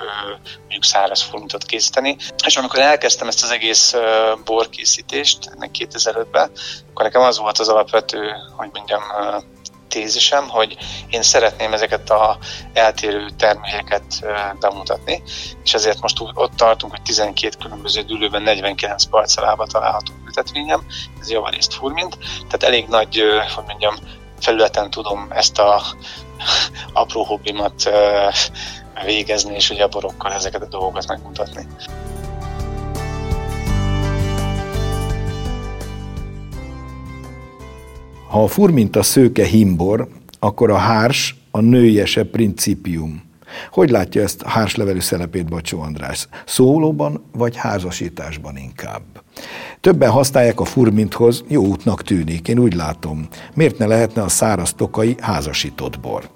mondjuk 0.59 0.83
száraz 0.83 1.21
formintot 1.21 1.63
készíteni. 1.63 2.17
És 2.45 2.57
amikor 2.57 2.79
elkezdtem 2.79 3.27
ezt 3.27 3.43
az 3.43 3.51
egész 3.51 3.95
borkészítést, 4.45 5.49
2005-ben, 5.59 6.51
akkor 6.89 7.05
nekem 7.05 7.21
az 7.21 7.37
volt 7.37 7.57
az 7.57 7.69
alapvető, 7.69 8.33
hogy 8.57 8.69
mondjam, 8.73 9.01
tézisem, 9.87 10.49
hogy 10.49 10.77
én 11.09 11.21
szeretném 11.21 11.73
ezeket 11.73 12.09
a 12.09 12.37
eltérő 12.73 13.29
termékeket 13.37 14.03
bemutatni, 14.59 15.23
és 15.63 15.73
ezért 15.73 16.01
most 16.01 16.17
ott 16.19 16.55
tartunk, 16.55 16.91
hogy 16.91 17.01
12 17.01 17.57
különböző 17.63 18.01
dűlőben 18.01 18.41
49 18.41 19.03
parcellába 19.03 19.65
található 19.65 20.13
ültetvényem, 20.25 20.85
ez 21.19 21.29
javarészt 21.29 21.73
furmint, 21.73 22.17
tehát 22.35 22.63
elég 22.63 22.87
nagy, 22.87 23.23
hogy 23.55 23.63
mondjam, 23.67 23.95
felületen 24.39 24.89
tudom 24.89 25.27
ezt 25.31 25.59
a 25.59 25.83
apró 26.93 27.23
hobbimat 27.23 27.89
végezni, 29.05 29.55
és 29.55 29.69
ugye 29.69 29.83
a 29.83 29.87
borokkal 29.87 30.31
ezeket 30.33 30.61
a 30.61 30.67
dolgokat 30.67 31.07
megmutatni. 31.07 31.67
Ha 38.27 38.43
a 38.43 38.47
furminta 38.47 39.03
szőke 39.03 39.45
himbor, 39.45 40.07
akkor 40.39 40.69
a 40.69 40.77
hárs 40.77 41.35
a 41.51 41.59
nőiesebb 41.59 42.27
principium. 42.27 43.30
Hogy 43.71 43.89
látja 43.89 44.21
ezt 44.21 44.43
hárslevelű 44.43 44.99
szelepét 44.99 45.49
Bacsó 45.49 45.81
András? 45.81 46.27
Szólóban 46.45 47.23
vagy 47.31 47.55
házasításban 47.55 48.57
inkább? 48.57 49.01
Többen 49.81 50.09
használják 50.09 50.59
a 50.59 50.65
furminthoz, 50.65 51.43
jó 51.47 51.65
útnak 51.65 52.03
tűnik, 52.03 52.47
én 52.47 52.59
úgy 52.59 52.73
látom. 52.73 53.27
Miért 53.53 53.77
ne 53.77 53.85
lehetne 53.85 54.21
a 54.21 54.29
száraz 54.29 54.73
tokai 54.73 55.15
házasított 55.19 55.99
bor? 55.99 56.29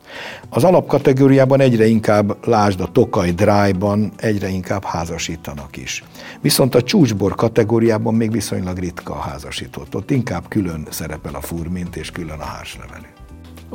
Az 0.50 0.64
alapkategóriában 0.64 1.60
egyre 1.60 1.86
inkább, 1.86 2.48
lásd 2.48 2.80
a 2.82 2.92
tokaj 2.92 3.32
drájban, 3.32 4.12
egyre 4.18 4.48
inkább 4.48 4.84
házasítanak 4.84 5.78
is. 5.78 6.04
Viszont 6.42 6.76
a 6.76 6.84
csúcsbor 6.84 7.36
kategóriában 7.36 8.14
még 8.14 8.32
viszonylag 8.32 8.78
ritka 8.78 9.14
a 9.14 9.20
házasított. 9.20 9.96
Ott 9.96 10.12
inkább 10.12 10.48
külön 10.48 10.88
szerepel 10.90 11.36
a 11.36 11.42
furmint 11.42 11.96
és 11.96 12.12
külön 12.12 12.40
a 12.40 12.46
hárslevelű. 12.46 13.08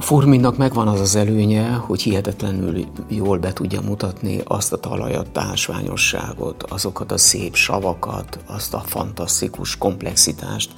A 0.01 0.03
furminnak 0.03 0.57
megvan 0.57 0.89
az 0.89 1.01
az 1.01 1.17
előnye, 1.17 1.71
hogy 1.73 2.03
hihetetlenül 2.03 2.85
jól 3.09 3.39
be 3.39 3.53
tudja 3.53 3.81
mutatni 3.81 4.41
azt 4.45 4.73
a 4.73 4.77
talajat, 4.77 5.31
társványosságot, 5.31 6.63
azokat 6.63 7.13
a 7.13 7.19
szép 7.19 7.55
savakat, 7.55 8.39
azt 8.47 8.75
a 8.75 8.83
fantasztikus 8.87 9.79
komplexitást, 9.79 10.71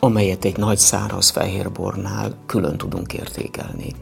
amelyet 0.00 0.44
egy 0.44 0.56
nagy 0.56 0.78
száraz 0.78 1.30
fehérbornál 1.30 2.34
külön 2.46 2.76
tudunk 2.76 3.12
értékelni. 3.12 3.94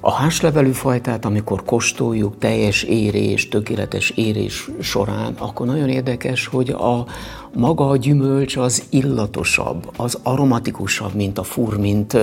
A 0.00 0.12
háslevelű 0.12 0.72
fajtát, 0.72 1.24
amikor 1.24 1.64
kóstoljuk 1.64 2.38
teljes 2.38 2.82
érés, 2.82 3.48
tökéletes 3.48 4.10
érés 4.10 4.70
során, 4.80 5.34
akkor 5.38 5.66
nagyon 5.66 5.88
érdekes, 5.88 6.46
hogy 6.46 6.70
a 6.70 7.06
maga 7.54 7.88
a 7.88 7.96
gyümölcs 7.96 8.56
az 8.56 8.82
illatosabb, 8.90 9.90
az 9.96 10.18
aromatikusabb, 10.22 11.14
mint 11.14 11.38
a 11.38 11.42
fur, 11.42 11.76
mint 11.76 12.16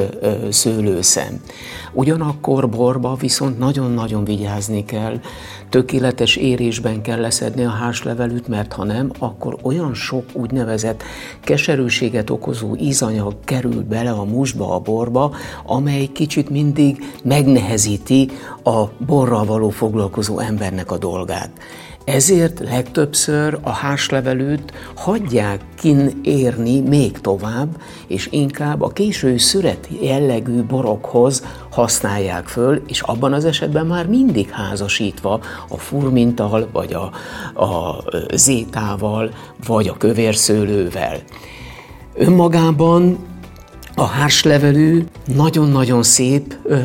szőlőszem. 0.49 1.41
Ugyanakkor 1.93 2.69
borba 2.69 3.15
viszont 3.15 3.59
nagyon-nagyon 3.59 4.23
vigyázni 4.23 4.85
kell, 4.85 5.19
tökéletes 5.69 6.35
érésben 6.35 7.01
kell 7.01 7.19
leszedni 7.19 7.63
a 7.63 7.69
hárslevelűt, 7.69 8.47
mert 8.47 8.73
ha 8.73 8.83
nem, 8.83 9.11
akkor 9.19 9.57
olyan 9.61 9.93
sok 9.93 10.25
úgynevezett 10.33 11.03
keserűséget 11.41 12.29
okozó 12.29 12.75
ízanyag 12.75 13.35
kerül 13.43 13.83
bele 13.83 14.11
a 14.11 14.23
musba, 14.23 14.75
a 14.75 14.79
borba, 14.79 15.35
amely 15.65 16.05
kicsit 16.05 16.49
mindig 16.49 17.03
megnehezíti 17.23 18.29
a 18.63 18.83
borral 19.05 19.45
való 19.45 19.69
foglalkozó 19.69 20.39
embernek 20.39 20.91
a 20.91 20.97
dolgát. 20.97 21.49
Ezért 22.11 22.59
legtöbbször 22.59 23.59
a 23.61 23.69
hárslevelőt 23.69 24.73
hagyják 24.95 25.61
kin 25.75 26.19
érni 26.23 26.79
még 26.79 27.19
tovább, 27.19 27.81
és 28.07 28.27
inkább 28.31 28.81
a 28.81 28.87
késői 28.87 29.37
szüret 29.37 29.87
jellegű 30.01 30.63
borokhoz 30.63 31.45
használják 31.69 32.47
föl, 32.47 32.81
és 32.87 33.01
abban 33.01 33.33
az 33.33 33.45
esetben 33.45 33.85
már 33.85 34.07
mindig 34.07 34.49
házasítva 34.49 35.39
a 35.69 35.77
furmintal, 35.77 36.69
vagy 36.71 36.93
a, 36.93 37.11
a 37.63 38.03
zétával, 38.33 39.31
vagy 39.65 39.87
a 39.87 39.97
kövérszőlővel. 39.97 41.17
Önmagában 42.13 43.17
a 43.95 44.03
hárslevelű 44.03 45.03
nagyon-nagyon 45.35 46.03
szép 46.03 46.55
ö, 46.63 46.79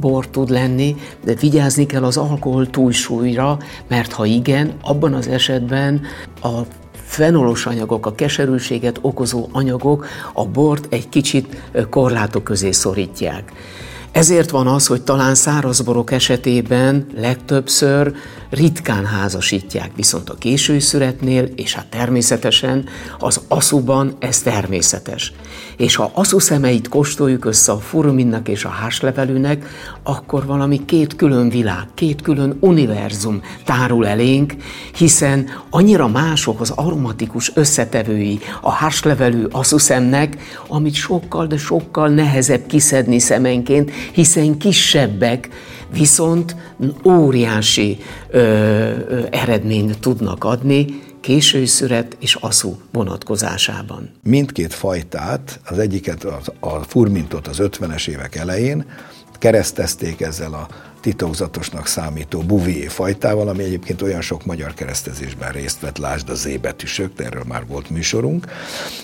bor 0.00 0.28
tud 0.28 0.50
lenni, 0.50 0.96
de 1.24 1.34
vigyázni 1.34 1.86
kell 1.86 2.04
az 2.04 2.16
alkohol 2.16 2.70
túlsúlyra, 2.70 3.58
mert 3.88 4.12
ha 4.12 4.24
igen, 4.24 4.72
abban 4.82 5.14
az 5.14 5.28
esetben 5.28 6.00
a 6.42 6.60
fenolos 7.06 7.66
anyagok, 7.66 8.06
a 8.06 8.14
keserűséget 8.14 8.98
okozó 9.00 9.48
anyagok 9.52 10.06
a 10.32 10.44
bort 10.46 10.86
egy 10.92 11.08
kicsit 11.08 11.70
korlátok 11.90 12.44
közé 12.44 12.70
szorítják. 12.70 13.52
Ezért 14.12 14.50
van 14.50 14.66
az, 14.66 14.86
hogy 14.86 15.02
talán 15.02 15.34
szárazborok 15.34 16.12
esetében 16.12 17.06
legtöbbször 17.16 18.14
ritkán 18.50 19.04
házasítják, 19.06 19.90
viszont 19.96 20.30
a 20.30 20.34
késői 20.34 20.80
szüretnél, 20.80 21.48
és 21.56 21.74
hát 21.74 21.86
természetesen 21.86 22.84
az 23.18 23.40
aszuban 23.48 24.16
ez 24.18 24.38
természetes. 24.38 25.32
És 25.76 25.96
ha 25.96 26.10
aszu 26.14 26.38
szemeit 26.38 26.88
kóstoljuk 26.88 27.44
össze 27.44 27.72
a 27.72 27.78
furuminnak 27.78 28.48
és 28.48 28.64
a 28.64 28.68
háslevelűnek, 28.68 29.66
akkor 30.02 30.46
valami 30.46 30.84
két 30.84 31.16
külön 31.16 31.48
világ, 31.48 31.86
két 31.94 32.22
külön 32.22 32.56
univerzum 32.60 33.40
tárul 33.64 34.06
elénk, 34.06 34.54
hiszen 34.96 35.48
annyira 35.70 36.08
mások 36.08 36.60
az 36.60 36.70
aromatikus 36.70 37.52
összetevői 37.54 38.38
a 38.60 38.70
háslevelű 38.70 39.44
szemnek, 39.60 40.36
amit 40.68 40.94
sokkal, 40.94 41.46
de 41.46 41.56
sokkal 41.56 42.08
nehezebb 42.08 42.66
kiszedni 42.66 43.18
szemenként, 43.18 43.90
hiszen 44.12 44.58
kisebbek, 44.58 45.48
viszont 45.92 46.56
óriási 47.04 47.98
ö, 48.28 48.38
ö, 48.38 49.20
eredményt 49.30 49.98
tudnak 49.98 50.44
adni 50.44 50.86
késői 51.20 51.66
szüret 51.66 52.16
és 52.20 52.34
aszú 52.34 52.80
vonatkozásában. 52.92 54.10
Mindkét 54.22 54.74
fajtát, 54.74 55.60
az 55.64 55.78
egyiket 55.78 56.24
a, 56.24 56.40
a 56.60 56.68
furmintot 56.68 57.46
az 57.46 57.56
50-es 57.60 58.08
évek 58.08 58.34
elején 58.34 58.84
keresztezték 59.38 60.20
ezzel 60.20 60.52
a 60.52 60.66
titokzatosnak 61.06 61.86
számító 61.86 62.40
Bouvier 62.40 62.90
fajtával, 62.90 63.48
ami 63.48 63.62
egyébként 63.62 64.02
olyan 64.02 64.20
sok 64.20 64.44
magyar 64.44 64.74
keresztezésben 64.74 65.52
részt 65.52 65.80
vett, 65.80 65.98
lásd 65.98 66.28
a 66.28 66.34
zébetűsök, 66.34 67.14
de 67.16 67.24
erről 67.24 67.44
már 67.46 67.66
volt 67.66 67.90
műsorunk, 67.90 68.46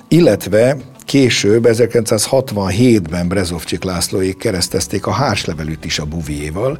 illetve 0.08 0.76
Később, 1.04 1.66
1967-ben 1.68 3.28
Brezovcsik 3.28 3.82
Lászlóék 3.82 4.36
keresztezték 4.36 5.06
a 5.06 5.10
hárslevelűt 5.10 5.84
is 5.84 5.98
a 5.98 6.04
buvierval, 6.04 6.78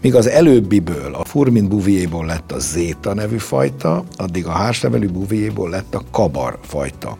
míg 0.00 0.14
az 0.14 0.28
előbbiből, 0.28 1.14
a 1.14 1.24
Furmin 1.24 1.68
buvierból 1.68 2.26
lett 2.26 2.52
a 2.52 2.58
Zéta 2.58 3.14
nevű 3.14 3.36
fajta, 3.36 4.04
addig 4.16 4.46
a 4.46 4.50
hárslevelű 4.50 5.08
buvierból 5.08 5.70
lett 5.70 5.94
a 5.94 6.02
Kabar 6.10 6.58
fajta. 6.62 7.16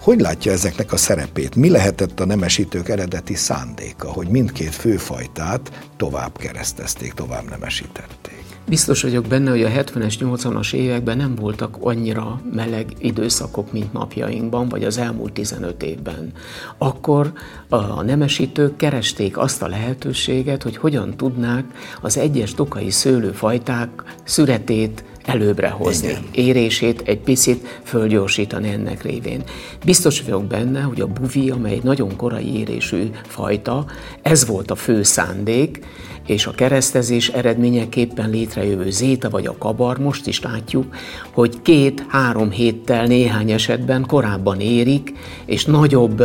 Hogy 0.00 0.20
látja 0.20 0.52
ezeknek 0.52 0.92
a 0.92 0.96
szerepét? 0.96 1.54
Mi 1.54 1.68
lehetett 1.68 2.20
a 2.20 2.26
nemesítők 2.26 2.88
eredeti 2.88 3.34
szándéka, 3.34 4.08
hogy 4.08 4.28
mindkét 4.28 4.74
főfajtát 4.74 5.88
tovább 5.96 6.38
keresztezték, 6.38 6.93
tovább 7.14 7.50
nemesítették? 7.50 8.44
Biztos 8.68 9.02
vagyok 9.02 9.26
benne, 9.26 9.50
hogy 9.50 9.62
a 9.62 9.68
70-es, 9.68 10.14
80-as 10.20 10.72
években 10.72 11.16
nem 11.16 11.34
voltak 11.34 11.76
annyira 11.80 12.40
meleg 12.52 12.86
időszakok, 12.98 13.72
mint 13.72 13.92
napjainkban, 13.92 14.68
vagy 14.68 14.84
az 14.84 14.98
elmúlt 14.98 15.32
15 15.32 15.82
évben. 15.82 16.32
Akkor 16.78 17.32
a 17.68 18.02
nemesítők 18.02 18.76
keresték 18.76 19.38
azt 19.38 19.62
a 19.62 19.68
lehetőséget, 19.68 20.62
hogy 20.62 20.76
hogyan 20.76 21.16
tudnák 21.16 21.64
az 22.00 22.16
egyes 22.18 22.54
tokai 22.54 22.90
szőlőfajták 22.90 24.02
szüretét 24.24 25.04
előbbre 25.24 25.68
hozni, 25.68 26.08
Igen. 26.08 26.22
érését 26.32 27.02
egy 27.04 27.20
picit 27.20 27.80
fölgyorsítani 27.82 28.68
ennek 28.68 29.02
révén. 29.02 29.42
Biztos 29.84 30.22
vagyok 30.22 30.44
benne, 30.44 30.80
hogy 30.80 31.00
a 31.00 31.06
buvi, 31.06 31.50
amely 31.50 31.72
egy 31.72 31.82
nagyon 31.82 32.16
korai 32.16 32.58
érésű 32.58 33.10
fajta, 33.26 33.84
ez 34.22 34.46
volt 34.46 34.70
a 34.70 34.74
fő 34.74 35.02
szándék, 35.02 35.86
és 36.26 36.46
a 36.46 36.50
keresztezés 36.50 37.28
eredményeképpen 37.28 38.30
létrejövő 38.30 38.90
zéta 38.90 39.30
vagy 39.30 39.46
a 39.46 39.58
kabar, 39.58 39.98
most 39.98 40.26
is 40.26 40.40
látjuk, 40.42 40.94
hogy 41.32 41.62
két-három 41.62 42.50
héttel 42.50 43.06
néhány 43.06 43.50
esetben 43.50 44.06
korábban 44.06 44.60
érik, 44.60 45.12
és 45.44 45.64
nagyobb 45.64 46.22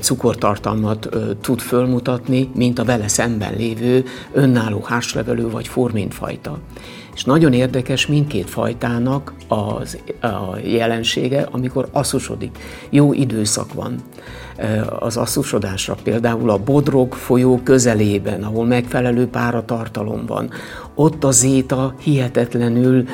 cukortartalmat 0.00 1.08
tud 1.40 1.60
fölmutatni, 1.60 2.50
mint 2.54 2.78
a 2.78 2.84
vele 2.84 3.08
szemben 3.08 3.54
lévő 3.56 4.04
önálló 4.32 4.80
hárslevelő 4.80 5.50
vagy 5.50 5.68
formintfajta. 5.68 6.58
És 7.14 7.24
nagyon 7.24 7.52
érdekes 7.52 8.06
mindkét 8.06 8.50
fajtának 8.50 9.34
az, 9.48 9.98
a 10.20 10.56
jelensége, 10.64 11.48
amikor 11.50 11.88
asszusodik. 11.92 12.58
Jó 12.90 13.12
időszak 13.12 13.72
van 13.74 14.02
az 14.98 15.16
asszusodásra, 15.16 15.96
például 16.02 16.50
a 16.50 16.58
Bodrog 16.58 17.14
folyó 17.14 17.60
közelében, 17.64 18.42
ahol 18.42 18.66
megfelelő 18.66 19.26
páratartalom 19.26 20.26
van. 20.26 20.50
Ott 20.94 21.24
a 21.24 21.30
zéta 21.30 21.94
hihetetlenül 22.00 23.04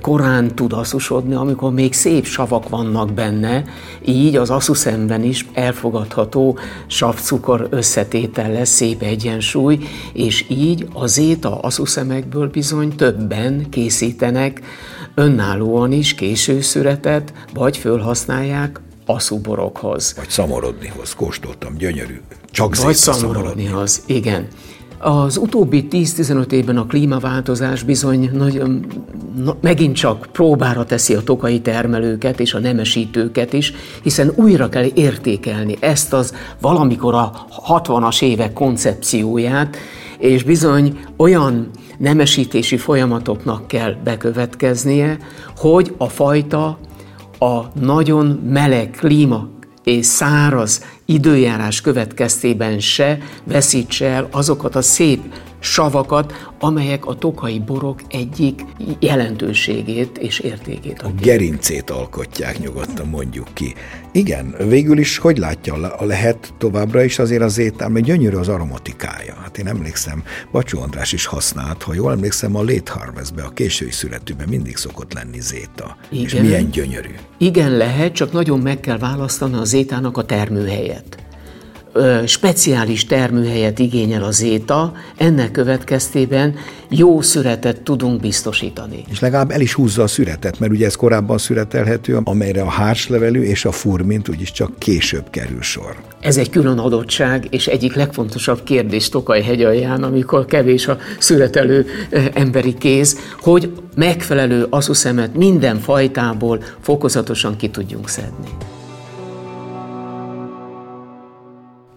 korán 0.00 0.54
tud 0.54 0.72
asszusodni, 0.72 1.34
amikor 1.34 1.72
még 1.72 1.92
szép 1.92 2.24
savak 2.24 2.68
vannak 2.68 3.12
benne, 3.12 3.64
így 4.04 4.36
az 4.36 4.50
asszuszemben 4.50 5.22
is 5.22 5.46
elfogadható 5.52 6.58
savcukor 6.86 7.66
összetétel 7.70 8.52
lesz, 8.52 8.70
szép 8.70 9.02
egyensúly, 9.02 9.78
és 10.12 10.44
így 10.48 10.88
a 10.92 11.06
zéta 11.06 11.58
asszuszemekből 11.58 12.48
bizony 12.48 12.96
többen 12.96 13.68
készítenek 13.70 14.60
önállóan 15.14 15.92
is 15.92 16.14
későszüretet, 16.14 17.32
vagy 17.54 17.76
fölhasználják 17.76 18.80
aszuborokhoz. 19.12 20.14
Vagy 20.16 20.28
szamorodnihoz, 20.28 21.14
kóstoltam, 21.14 21.76
gyönyörű. 21.76 22.20
Csak 22.50 22.76
Vagy 22.76 22.94
szamorodnihoz, 22.94 24.02
igen. 24.06 24.46
Az 24.98 25.36
utóbbi 25.36 25.86
10-15 25.90 26.52
évben 26.52 26.76
a 26.76 26.86
klímaváltozás 26.86 27.82
bizony 27.82 28.30
nagyon, 28.32 28.86
na, 29.44 29.56
megint 29.60 29.96
csak 29.96 30.28
próbára 30.32 30.84
teszi 30.84 31.14
a 31.14 31.22
tokai 31.22 31.60
termelőket 31.60 32.40
és 32.40 32.54
a 32.54 32.58
nemesítőket 32.58 33.52
is, 33.52 33.72
hiszen 34.02 34.32
újra 34.34 34.68
kell 34.68 34.86
értékelni 34.94 35.76
ezt 35.80 36.12
az 36.12 36.34
valamikor 36.60 37.14
a 37.14 37.46
60-as 37.68 38.22
évek 38.22 38.52
koncepcióját, 38.52 39.76
és 40.18 40.42
bizony 40.42 40.98
olyan 41.16 41.70
nemesítési 41.98 42.76
folyamatoknak 42.76 43.66
kell 43.66 43.94
bekövetkeznie, 44.04 45.18
hogy 45.56 45.94
a 45.96 46.08
fajta 46.08 46.78
a 47.42 47.70
nagyon 47.80 48.26
meleg 48.26 48.90
klíma 48.90 49.48
és 49.84 50.06
száraz 50.06 50.84
időjárás 51.04 51.80
következtében 51.80 52.80
se 52.80 53.18
veszítse 53.44 54.06
el 54.06 54.28
azokat 54.30 54.74
a 54.74 54.82
szép 54.82 55.20
savakat, 55.62 56.50
amelyek 56.58 57.06
a 57.06 57.14
tokai 57.14 57.58
borok 57.58 58.00
egyik 58.08 58.64
jelentőségét 58.98 60.18
és 60.18 60.38
értékét 60.38 61.02
adják. 61.02 61.20
A 61.20 61.24
gerincét 61.24 61.90
alkotják, 61.90 62.58
nyugodtan 62.58 63.06
mondjuk 63.06 63.46
ki. 63.52 63.74
Igen, 64.12 64.54
végül 64.68 64.98
is 64.98 65.18
hogy 65.18 65.38
látja, 65.38 65.96
lehet 66.00 66.54
továbbra 66.58 67.02
is 67.02 67.18
azért 67.18 67.42
az 67.42 67.58
étel, 67.58 67.88
mert 67.88 68.04
gyönyörű 68.04 68.36
az 68.36 68.48
aromatikája. 68.48 69.34
Hát 69.42 69.58
én 69.58 69.66
emlékszem, 69.66 70.22
Bacsó 70.52 70.80
András 70.80 71.12
is 71.12 71.26
használt, 71.26 71.82
ha 71.82 71.94
jól 71.94 72.12
emlékszem, 72.12 72.56
a 72.56 72.62
Late 72.62 72.92
Harvestbe, 72.92 73.42
a 73.42 73.48
késői 73.48 73.90
születőben 73.90 74.48
mindig 74.48 74.76
szokott 74.76 75.12
lenni 75.12 75.40
zéta. 75.40 75.96
Igen. 76.10 76.24
És 76.24 76.34
milyen 76.34 76.70
gyönyörű. 76.70 77.14
Igen, 77.38 77.76
lehet, 77.76 78.12
csak 78.12 78.32
nagyon 78.32 78.58
meg 78.58 78.80
kell 78.80 78.98
választani 78.98 79.54
a 79.54 79.64
zétának 79.64 80.16
a 80.16 80.24
termőhelyet 80.24 81.22
speciális 82.26 83.06
termőhelyet 83.06 83.78
igényel 83.78 84.22
a 84.22 84.30
zéta, 84.30 84.92
ennek 85.16 85.50
következtében 85.50 86.54
jó 86.88 87.20
szüretet 87.20 87.80
tudunk 87.80 88.20
biztosítani. 88.20 89.04
És 89.10 89.20
legalább 89.20 89.50
el 89.50 89.60
is 89.60 89.74
húzza 89.74 90.02
a 90.02 90.06
szüretet, 90.06 90.58
mert 90.58 90.72
ugye 90.72 90.86
ez 90.86 90.94
korábban 90.94 91.38
szüretelhető, 91.38 92.18
amelyre 92.24 92.62
a 92.62 92.68
hárslevelű 92.68 93.42
és 93.42 93.64
a 93.64 93.72
furmint 93.72 94.28
úgyis 94.28 94.52
csak 94.52 94.78
később 94.78 95.30
kerül 95.30 95.62
sor. 95.62 95.96
Ez 96.20 96.36
egy 96.36 96.50
külön 96.50 96.78
adottság, 96.78 97.46
és 97.50 97.66
egyik 97.66 97.94
legfontosabb 97.94 98.62
kérdés 98.62 99.08
Tokaj 99.08 99.42
hegyalján, 99.42 100.02
amikor 100.02 100.44
kevés 100.44 100.88
a 100.88 100.98
születelő 101.18 101.86
emberi 102.34 102.74
kéz, 102.74 103.18
hogy 103.40 103.72
megfelelő 103.94 104.66
aszuszemet 104.70 105.34
minden 105.34 105.78
fajtából 105.78 106.62
fokozatosan 106.80 107.56
ki 107.56 107.68
tudjunk 107.68 108.08
szedni. 108.08 108.48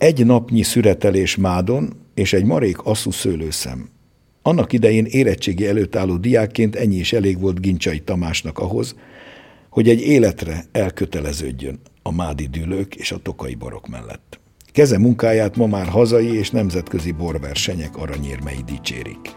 Egy 0.06 0.26
napnyi 0.26 0.62
szüretelés 0.62 1.36
mádon 1.36 1.94
és 2.14 2.34
egy 2.34 2.46
marék 2.46 2.86
asszú 2.86 3.12
szőlőszem. 3.12 3.90
Annak 4.42 4.74
idején 4.74 5.06
érettségi 5.06 5.68
előtt 5.68 5.96
álló 5.96 6.18
diákként 6.18 6.76
ennyi 6.76 6.96
is 6.96 7.14
elég 7.14 7.40
volt 7.40 7.62
Gincsai 7.62 8.00
Tamásnak 8.00 8.60
ahhoz, 8.60 8.96
hogy 9.70 9.90
egy 9.90 10.02
életre 10.02 10.66
elköteleződjön 10.72 11.80
a 12.02 12.12
mádi 12.12 12.48
dűlők 12.48 12.96
és 12.96 13.12
a 13.12 13.18
tokai 13.18 13.56
borok 13.56 13.88
mellett. 13.88 14.40
Keze 14.72 14.98
munkáját 14.98 15.56
ma 15.56 15.68
már 15.68 15.88
hazai 15.88 16.38
és 16.38 16.50
nemzetközi 16.50 17.12
borversenyek 17.12 17.98
aranyérmei 17.98 18.64
dicsérik. 18.66 19.32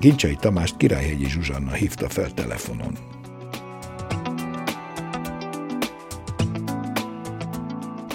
Gincsai 0.00 0.36
Tamást 0.40 0.76
Királyhegyi 0.76 1.28
Zsuzsanna 1.28 1.72
hívta 1.72 2.08
fel 2.08 2.30
telefonon. 2.30 3.13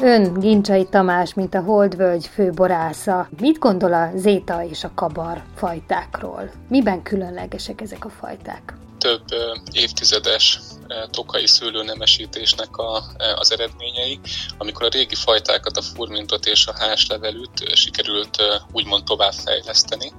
Ön, 0.01 0.39
Gincsai 0.39 0.85
Tamás, 0.85 1.33
mint 1.33 1.53
a 1.53 1.62
Holdvölgy 1.62 2.27
főborásza, 2.27 3.29
mit 3.41 3.59
gondol 3.59 3.93
a 3.93 4.12
zéta 4.15 4.63
és 4.63 4.83
a 4.83 4.91
kabar 4.95 5.43
fajtákról? 5.55 6.51
Miben 6.67 7.01
különlegesek 7.01 7.81
ezek 7.81 8.05
a 8.05 8.09
fajták? 8.09 8.73
Több 8.97 9.23
évtizedes 9.71 10.59
tokai 11.12 11.47
szőlőnemesítésnek 11.47 12.78
a, 12.78 13.04
az 13.36 13.52
eredményei, 13.52 14.19
amikor 14.58 14.86
a 14.86 14.89
régi 14.89 15.15
fajtákat, 15.15 15.78
a 15.78 15.82
furmintot 15.82 16.45
és 16.45 16.67
a 16.67 16.78
háslevelűt 16.78 17.75
sikerült 17.75 18.38
úgymond 18.71 19.04
továbbfejleszteni. 19.04 20.10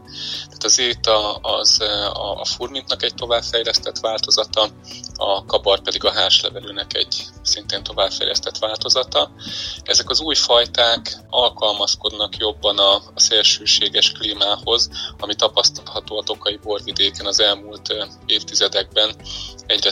Tehát 0.44 0.64
az 0.64 0.78
éta 0.78 1.34
az 1.34 1.80
a, 2.12 2.40
a 2.40 2.44
furmintnak 2.44 3.02
egy 3.02 3.14
továbbfejlesztett 3.14 3.98
változata, 3.98 4.68
a 5.16 5.44
kabar 5.44 5.80
pedig 5.80 6.04
a 6.04 6.12
háslevelűnek 6.12 6.94
egy 6.94 7.24
szintén 7.42 7.82
továbbfejlesztett 7.82 8.58
változata. 8.58 9.30
Ezek 9.82 10.10
az 10.10 10.20
új 10.20 10.34
fajták 10.34 11.16
alkalmazkodnak 11.30 12.36
jobban 12.36 12.78
a, 12.78 12.94
a 12.94 13.20
szélsőséges 13.20 14.12
klímához, 14.12 14.90
ami 15.18 15.34
tapasztalható 15.34 16.18
a 16.18 16.22
tokai 16.22 16.58
borvidéken 16.62 17.26
az 17.26 17.40
elmúlt 17.40 17.94
évtizedekben. 18.26 19.14
Egyre 19.66 19.90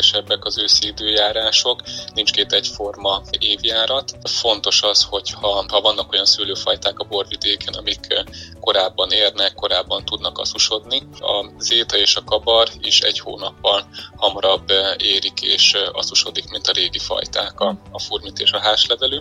szélsőségesebbek 0.00 0.44
az 0.44 0.58
őszi 0.58 0.86
időjárások, 0.86 1.82
nincs 2.14 2.32
két 2.32 2.52
egyforma 2.52 3.22
évjárat. 3.38 4.12
Fontos 4.22 4.82
az, 4.82 5.02
hogy 5.02 5.30
ha, 5.30 5.80
vannak 5.80 6.12
olyan 6.12 6.24
szőlőfajták 6.24 6.98
a 6.98 7.04
borvidéken, 7.04 7.74
amik 7.74 8.24
korábban 8.60 9.10
érnek, 9.10 9.54
korábban 9.54 10.04
tudnak 10.04 10.38
aszusodni, 10.38 11.02
a 11.20 11.50
zéta 11.58 11.96
és 11.96 12.16
a 12.16 12.24
kabar 12.24 12.68
is 12.80 13.00
egy 13.00 13.18
hónappal 13.18 13.88
hamarabb 14.16 14.72
érik 14.96 15.42
és 15.42 15.76
aszusodik, 15.92 16.50
mint 16.50 16.66
a 16.66 16.72
régi 16.72 16.98
fajták, 16.98 17.60
a, 17.60 17.78
a 17.90 17.98
furmit 17.98 18.38
és 18.38 18.50
a 18.52 18.60
háslevelű. 18.60 19.18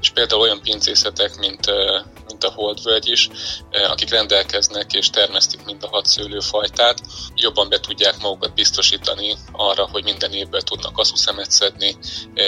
És 0.00 0.10
például 0.10 0.40
olyan 0.40 0.60
pincészetek, 0.60 1.36
mint, 1.36 1.70
mint 2.34 2.44
a 2.44 2.60
holdvölgy 2.60 3.08
is, 3.08 3.28
akik 3.90 4.10
rendelkeznek 4.10 4.92
és 4.92 5.10
termesztik 5.10 5.64
mind 5.64 5.82
a 5.82 5.88
hat 5.88 6.06
szőlőfajtát, 6.06 7.00
jobban 7.34 7.68
be 7.68 7.80
tudják 7.80 8.14
magukat 8.22 8.54
biztosítani 8.54 9.34
arra, 9.52 9.88
hogy 9.92 10.04
minden 10.04 10.32
évben 10.32 10.62
tudnak 10.64 10.98
aszuszemet 10.98 11.50
szedni, 11.50 11.96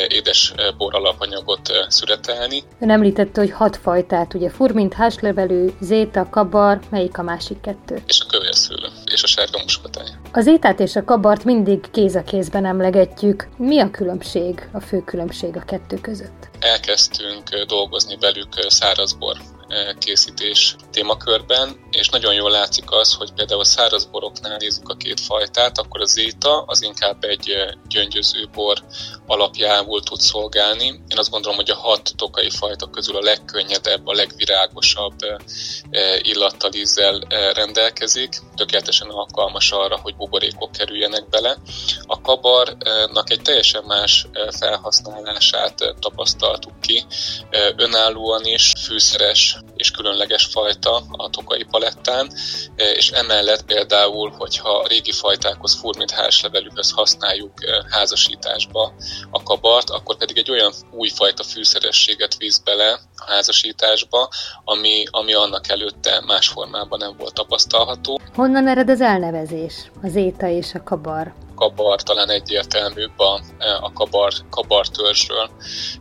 édes 0.08 0.54
bor 0.76 0.94
alapanyagot 0.94 1.72
szüretelni. 1.88 2.62
Ön 2.80 2.90
említette, 2.90 3.40
hogy 3.40 3.50
hat 3.50 3.76
fajtát, 3.76 4.34
ugye 4.34 4.50
furmint, 4.50 4.94
háslevelű, 4.94 5.66
zéta, 5.80 6.28
kabar, 6.30 6.80
melyik 6.90 7.18
a 7.18 7.22
másik 7.22 7.60
kettő? 7.60 8.02
És 8.06 8.20
a 8.20 8.26
kövérszőlő, 8.26 8.88
és 9.04 9.22
a 9.22 9.26
sárga 9.26 9.58
muskatály. 9.62 10.08
Az 10.32 10.46
étát 10.46 10.80
és 10.80 10.96
a 10.96 11.04
kabart 11.04 11.44
mindig 11.44 11.90
kéz 11.90 12.14
a 12.14 12.22
kézben 12.22 12.64
emlegetjük. 12.64 13.48
Mi 13.56 13.80
a 13.80 13.90
különbség, 13.90 14.68
a 14.72 14.80
fő 14.80 15.02
különbség 15.04 15.56
a 15.56 15.64
kettő 15.64 15.96
között? 15.96 16.48
Elkezdtünk 16.60 17.64
dolgozni 17.66 18.16
velük 18.20 18.48
szárazbor 18.68 19.36
készítés 19.98 20.76
témakörben, 20.96 21.76
és 21.90 22.08
nagyon 22.08 22.34
jól 22.34 22.50
látszik 22.50 22.90
az, 22.90 23.12
hogy 23.12 23.32
például 23.32 23.60
a 23.60 23.64
szárazboroknál 23.64 24.56
nézzük 24.56 24.88
a 24.88 24.96
két 24.96 25.20
fajtát, 25.20 25.78
akkor 25.78 26.00
az 26.00 26.18
éta 26.18 26.62
az 26.66 26.82
inkább 26.82 27.24
egy 27.24 27.54
gyöngyöző 27.88 28.48
bor 28.54 28.84
alapjául 29.26 30.02
tud 30.02 30.20
szolgálni. 30.20 30.86
Én 30.86 31.18
azt 31.18 31.30
gondolom, 31.30 31.56
hogy 31.56 31.70
a 31.70 31.76
hat 31.76 32.12
tokai 32.16 32.50
fajta 32.50 32.90
közül 32.90 33.16
a 33.16 33.20
legkönnyedebb, 33.20 34.06
a 34.06 34.12
legvirágosabb 34.12 35.14
illattal, 36.18 36.72
ízzel 36.72 37.18
rendelkezik, 37.52 38.38
tökéletesen 38.54 39.08
alkalmas 39.08 39.72
arra, 39.72 39.98
hogy 40.02 40.16
buborékok 40.16 40.72
kerüljenek 40.72 41.28
bele. 41.28 41.56
A 42.02 42.20
kabarnak 42.20 43.30
egy 43.30 43.42
teljesen 43.42 43.84
más 43.84 44.26
felhasználását 44.58 45.94
tapasztaltuk 46.00 46.80
ki, 46.80 47.04
önállóan 47.76 48.44
is 48.44 48.72
fűszeres 48.84 49.58
és 49.76 49.90
különleges 49.90 50.44
fajta 50.44 50.85
a 51.10 51.30
tokai 51.30 51.64
palettán, 51.70 52.30
és 52.76 53.10
emellett 53.10 53.64
például, 53.64 54.30
hogyha 54.38 54.68
a 54.68 54.86
régi 54.86 55.12
fajtákhoz 55.12 55.74
furmint 55.74 56.10
házlevelükhöz 56.10 56.90
használjuk 56.90 57.52
házasításba 57.90 58.92
a 59.30 59.42
kabart, 59.42 59.90
akkor 59.90 60.16
pedig 60.16 60.38
egy 60.38 60.50
olyan 60.50 60.72
újfajta 60.90 61.42
fűszerességet 61.42 62.36
víz 62.36 62.58
bele 62.58 62.92
a 63.16 63.24
házasításba, 63.26 64.28
ami, 64.64 65.04
ami 65.10 65.34
annak 65.34 65.68
előtte 65.68 66.22
más 66.26 66.48
formában 66.48 66.98
nem 66.98 67.16
volt 67.18 67.34
tapasztalható. 67.34 68.20
Honnan 68.34 68.68
ered 68.68 68.90
az 68.90 69.00
elnevezés, 69.00 69.90
az 70.02 70.14
éta 70.14 70.48
és 70.48 70.74
a 70.74 70.82
kabar? 70.82 71.34
Kabar 71.56 72.02
talán 72.02 72.30
egyértelműbb 72.30 73.18
a, 73.18 73.40
a 73.80 73.92
kabar, 73.92 74.32
kabar 74.50 74.88
törzsről 74.88 75.50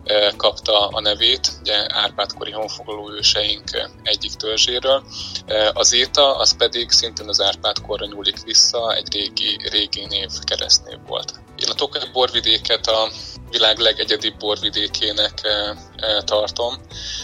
e, 0.03 0.33
kapta 0.37 0.87
a 0.87 1.01
nevét, 1.01 1.51
ugye 1.61 1.85
Árpádkori 1.87 2.51
honfoglaló 2.51 3.11
őseink 3.11 3.89
egyik 4.03 4.33
törzséről. 4.33 5.03
E, 5.45 5.71
az 5.73 5.93
éta, 5.93 6.37
az 6.37 6.57
pedig 6.57 6.89
szintén 6.89 7.27
az 7.27 7.41
Árpádkorra 7.41 8.05
nyúlik 8.05 8.43
vissza, 8.43 8.95
egy 8.95 9.13
régi, 9.13 9.57
régi 9.71 10.05
név, 10.05 10.29
keresztnév 10.43 10.97
volt. 11.07 11.33
Én 11.57 11.69
a 11.69 11.73
Tokaj 11.73 12.09
borvidéket 12.13 12.87
a 12.87 13.09
világ 13.49 13.77
legegyedibb 13.77 14.37
borvidékének 14.37 15.41
e, 15.43 16.23
tartom, 16.23 16.73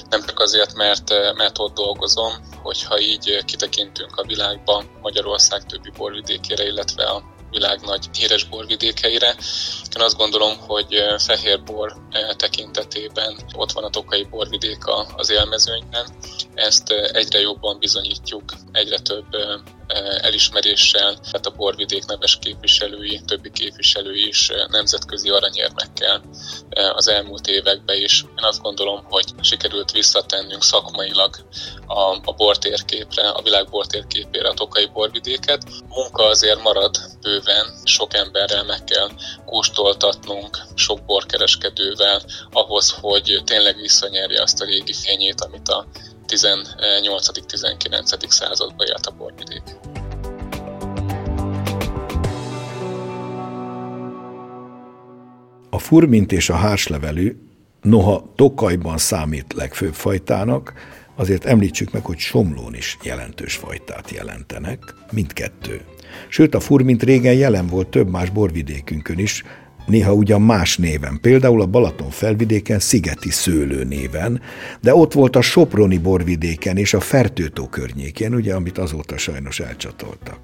nem 0.09 0.23
csak 0.25 0.39
azért, 0.39 0.73
mert, 0.73 1.09
mert 1.35 1.59
ott 1.59 1.73
dolgozom, 1.73 2.33
hogyha 2.61 2.99
így 2.99 3.43
kitekintünk 3.45 4.15
a 4.15 4.25
világban 4.25 4.89
Magyarország 5.01 5.65
többi 5.65 5.91
borvidékére, 5.97 6.65
illetve 6.65 7.03
a 7.03 7.23
világ 7.51 7.81
nagy 7.81 8.07
híres 8.17 8.43
borvidékeire. 8.43 9.35
Én 9.95 10.01
azt 10.01 10.17
gondolom, 10.17 10.57
hogy 10.57 11.03
fehér 11.17 11.63
bor 11.63 11.95
tekintetében 12.35 13.35
ott 13.53 13.71
van 13.71 13.83
a 13.83 13.89
tokai 13.89 14.23
borvidék 14.23 14.83
az 15.15 15.29
élmezőnyben. 15.29 16.05
Ezt 16.53 16.89
egyre 16.91 17.39
jobban 17.39 17.79
bizonyítjuk, 17.79 18.53
egyre 18.71 18.99
több 18.99 19.25
elismeréssel, 20.21 21.13
tehát 21.13 21.45
a 21.45 21.55
borvidék 21.55 22.05
neves 22.05 22.37
képviselői, 22.41 23.21
többi 23.25 23.51
képviselő 23.51 24.15
is 24.15 24.51
nemzetközi 24.67 25.29
aranyérmekkel 25.29 26.21
az 26.95 27.07
elmúlt 27.07 27.47
években 27.47 27.97
is. 27.97 28.21
Én 28.21 28.43
azt 28.43 28.61
gondolom, 28.61 29.03
hogy 29.09 29.25
sikerült 29.41 29.91
visszatennünk 29.91 30.63
szakmailag 30.63 31.35
a, 31.85 32.19
a 32.23 32.33
bortérképre, 32.37 33.29
a 33.29 33.41
világ 33.41 33.69
bortérképére 33.69 34.49
a 34.49 34.53
tokai 34.53 34.85
borvidéket. 34.85 35.63
Munka 35.87 36.23
azért 36.23 36.61
marad 36.61 36.97
bőven, 37.21 37.73
sok 37.83 38.13
emberrel 38.13 38.63
meg 38.63 38.83
kell 38.83 39.09
kóstoltatnunk, 39.45 40.57
sok 40.75 41.05
borkereskedővel, 41.05 42.21
ahhoz, 42.51 42.89
hogy 43.01 43.41
tényleg 43.45 43.75
visszanyerje 43.75 44.41
azt 44.41 44.61
a 44.61 44.65
régi 44.65 44.93
fényét, 44.93 45.41
amit 45.41 45.67
a 45.67 45.85
18.-19. 46.31 48.29
században 48.29 48.87
élt 48.87 49.05
a 49.05 49.11
borvidék. 49.11 49.63
A 55.69 55.79
furmint 55.79 56.31
és 56.31 56.49
a 56.49 56.55
hárslevelű, 56.55 57.35
noha 57.81 58.33
Tokajban 58.35 58.97
számít 58.97 59.53
legfőbb 59.53 59.93
fajtának, 59.93 60.73
azért 61.15 61.45
említsük 61.45 61.91
meg, 61.91 62.05
hogy 62.05 62.17
Somlón 62.17 62.75
is 62.75 62.97
jelentős 63.03 63.55
fajtát 63.55 64.09
jelentenek, 64.11 64.79
mindkettő. 65.11 65.81
Sőt, 66.27 66.55
a 66.55 66.59
furmint 66.59 67.03
régen 67.03 67.33
jelen 67.33 67.67
volt 67.67 67.87
több 67.87 68.09
más 68.09 68.29
borvidékünkön 68.29 69.19
is, 69.19 69.43
néha 69.85 70.13
ugyan 70.13 70.41
más 70.41 70.77
néven, 70.77 71.19
például 71.21 71.61
a 71.61 71.65
Balaton 71.65 72.09
felvidéken 72.09 72.79
Szigeti 72.79 73.29
Szőlő 73.29 73.83
néven, 73.83 74.41
de 74.81 74.95
ott 74.95 75.13
volt 75.13 75.35
a 75.35 75.41
Soproni 75.41 75.97
borvidéken 75.97 76.77
és 76.77 76.93
a 76.93 76.99
Fertőtó 76.99 77.67
környékén, 77.67 78.33
ugye, 78.33 78.53
amit 78.53 78.77
azóta 78.77 79.17
sajnos 79.17 79.59
elcsatoltak. 79.59 80.39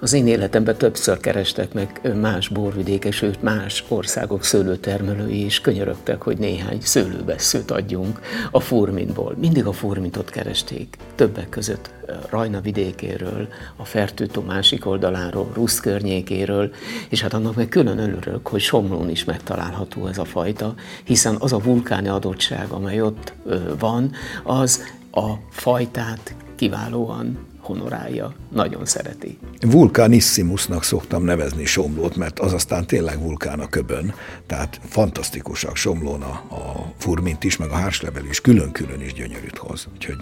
Az 0.00 0.12
én 0.12 0.26
életemben 0.26 0.76
többször 0.76 1.20
kerestek 1.20 1.72
meg 1.72 2.16
más 2.20 2.48
borvidékek, 2.48 3.12
sőt 3.12 3.42
más 3.42 3.84
országok 3.88 4.44
szőlőtermelői 4.44 5.44
is 5.44 5.60
könyörögtek, 5.60 6.22
hogy 6.22 6.38
néhány 6.38 6.80
szőlővesszőt 6.80 7.70
adjunk 7.70 8.20
a 8.50 8.60
furmintból. 8.60 9.36
Mindig 9.40 9.66
a 9.66 9.72
furmintot 9.72 10.30
keresték, 10.30 10.96
többek 11.14 11.48
között 11.48 11.90
Rajna 12.30 12.60
vidékéről, 12.60 13.48
a 13.76 13.84
Fertőtó 13.84 14.42
másik 14.42 14.86
oldaláról, 14.86 15.50
Rusz 15.54 15.80
környékéről, 15.80 16.74
és 17.08 17.20
hát 17.20 17.34
annak 17.34 17.54
meg 17.54 17.68
külön 17.68 17.98
örülök, 17.98 18.48
hogy 18.48 18.60
Somlón 18.66 19.10
is 19.10 19.24
megtalálható 19.24 20.06
ez 20.06 20.18
a 20.18 20.24
fajta, 20.24 20.74
hiszen 21.04 21.36
az 21.38 21.52
a 21.52 21.58
vulkáni 21.58 22.08
adottság, 22.08 22.70
amely 22.70 23.00
ott 23.00 23.32
van, 23.78 24.12
az 24.44 24.82
a 25.10 25.30
fajtát 25.50 26.34
kiválóan 26.54 27.45
honorálja, 27.66 28.34
nagyon 28.52 28.84
szereti. 28.84 29.38
Vulkanissimusnak 29.60 30.84
szoktam 30.84 31.24
nevezni 31.24 31.64
Somlót, 31.64 32.16
mert 32.16 32.38
az 32.38 32.52
aztán 32.52 32.86
tényleg 32.86 33.20
vulkán 33.22 33.60
a 33.60 33.68
köbön, 33.68 34.14
tehát 34.46 34.80
fantasztikusak 34.88 35.76
Somlón 35.76 36.22
a, 36.22 36.54
a 36.54 36.92
furmint 36.98 37.44
is, 37.44 37.56
meg 37.56 37.70
a 37.70 37.74
hárslevel 37.74 38.24
is, 38.24 38.40
külön-külön 38.40 39.00
is 39.00 39.12
gyönyörűt 39.12 39.56
hoz, 39.56 39.88
úgyhogy 39.94 40.16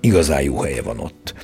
igazán 0.00 0.42
jó 0.42 0.60
helye 0.60 0.82
van 0.82 0.98
ott. 0.98 1.34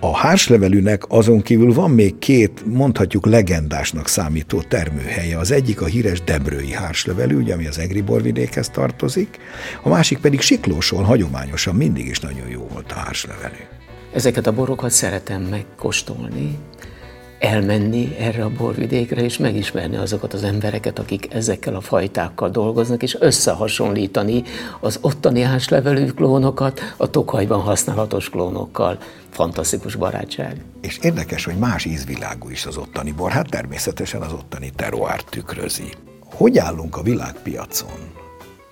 A 0.00 0.16
hárslevelűnek 0.16 1.04
azon 1.08 1.42
kívül 1.42 1.72
van 1.72 1.90
még 1.90 2.18
két, 2.18 2.62
mondhatjuk 2.66 3.26
legendásnak 3.26 4.08
számító 4.08 4.62
termőhelye. 4.62 5.38
Az 5.38 5.50
egyik 5.50 5.80
a 5.80 5.86
híres 5.86 6.22
Debrői 6.22 6.72
hárslevelű, 6.72 7.36
ugye, 7.36 7.54
ami 7.54 7.66
az 7.66 7.78
Egri 7.78 8.00
borvidékhez 8.00 8.68
tartozik, 8.68 9.38
a 9.82 9.88
másik 9.88 10.18
pedig 10.18 10.40
Siklóson 10.40 11.04
hagyományosan 11.04 11.74
mindig 11.74 12.06
is 12.06 12.20
nagyon 12.20 12.48
jó 12.48 12.66
volt 12.72 12.92
a 12.92 12.94
hárslevelű. 12.94 13.77
Ezeket 14.18 14.46
a 14.46 14.52
borokat 14.52 14.90
szeretem 14.90 15.42
megkóstolni, 15.42 16.58
elmenni 17.38 18.16
erre 18.18 18.44
a 18.44 18.50
borvidékre, 18.50 19.22
és 19.22 19.38
megismerni 19.38 19.96
azokat 19.96 20.34
az 20.34 20.44
embereket, 20.44 20.98
akik 20.98 21.34
ezekkel 21.34 21.74
a 21.74 21.80
fajtákkal 21.80 22.50
dolgoznak, 22.50 23.02
és 23.02 23.16
összehasonlítani 23.20 24.42
az 24.80 24.98
ottani 25.00 25.42
áslevelű 25.42 26.06
klónokat 26.06 26.80
a 26.96 27.10
Tokajban 27.10 27.60
használatos 27.60 28.30
klónokkal. 28.30 28.98
Fantasztikus 29.30 29.94
barátság. 29.94 30.64
És 30.80 30.98
érdekes, 30.98 31.44
hogy 31.44 31.56
más 31.56 31.84
ízvilágú 31.84 32.48
is 32.50 32.66
az 32.66 32.76
ottani 32.76 33.12
bor, 33.12 33.30
hát 33.30 33.50
természetesen 33.50 34.22
az 34.22 34.32
ottani 34.32 34.72
teroár 34.76 35.22
tükrözi. 35.22 35.92
Hogy 36.24 36.58
állunk 36.58 36.96
a 36.96 37.02
világpiacon 37.02 38.12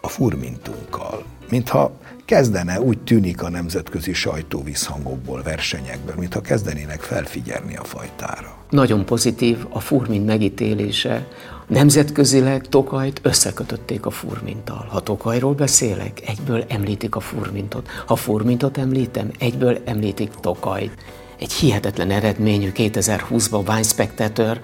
a 0.00 0.08
furmintunkkal? 0.08 1.24
Mintha 1.50 1.92
kezdene, 2.26 2.80
úgy 2.80 2.98
tűnik 2.98 3.42
a 3.42 3.50
nemzetközi 3.50 4.12
sajtó 4.12 4.62
visszhangokból, 4.62 5.42
versenyekből, 5.42 6.14
mintha 6.18 6.40
kezdenének 6.40 7.00
felfigyelni 7.00 7.76
a 7.76 7.84
fajtára. 7.84 8.56
Nagyon 8.70 9.04
pozitív 9.04 9.66
a 9.68 9.80
furmin 9.80 10.22
megítélése. 10.22 11.26
Nemzetközileg 11.66 12.66
Tokajt 12.66 13.20
összekötötték 13.22 14.06
a 14.06 14.10
furminttal. 14.10 14.86
Ha 14.90 15.00
Tokajról 15.00 15.54
beszélek, 15.54 16.20
egyből 16.26 16.64
említik 16.68 17.16
a 17.16 17.20
furmintot. 17.20 17.88
Ha 18.06 18.16
furmintot 18.16 18.78
említem, 18.78 19.30
egyből 19.38 19.78
említik 19.84 20.30
Tokajt. 20.40 20.92
Egy 21.38 21.52
hihetetlen 21.52 22.10
eredményű 22.10 22.70
2020-ban 22.74 23.68
Wine 23.68 23.82
Spectator 23.82 24.60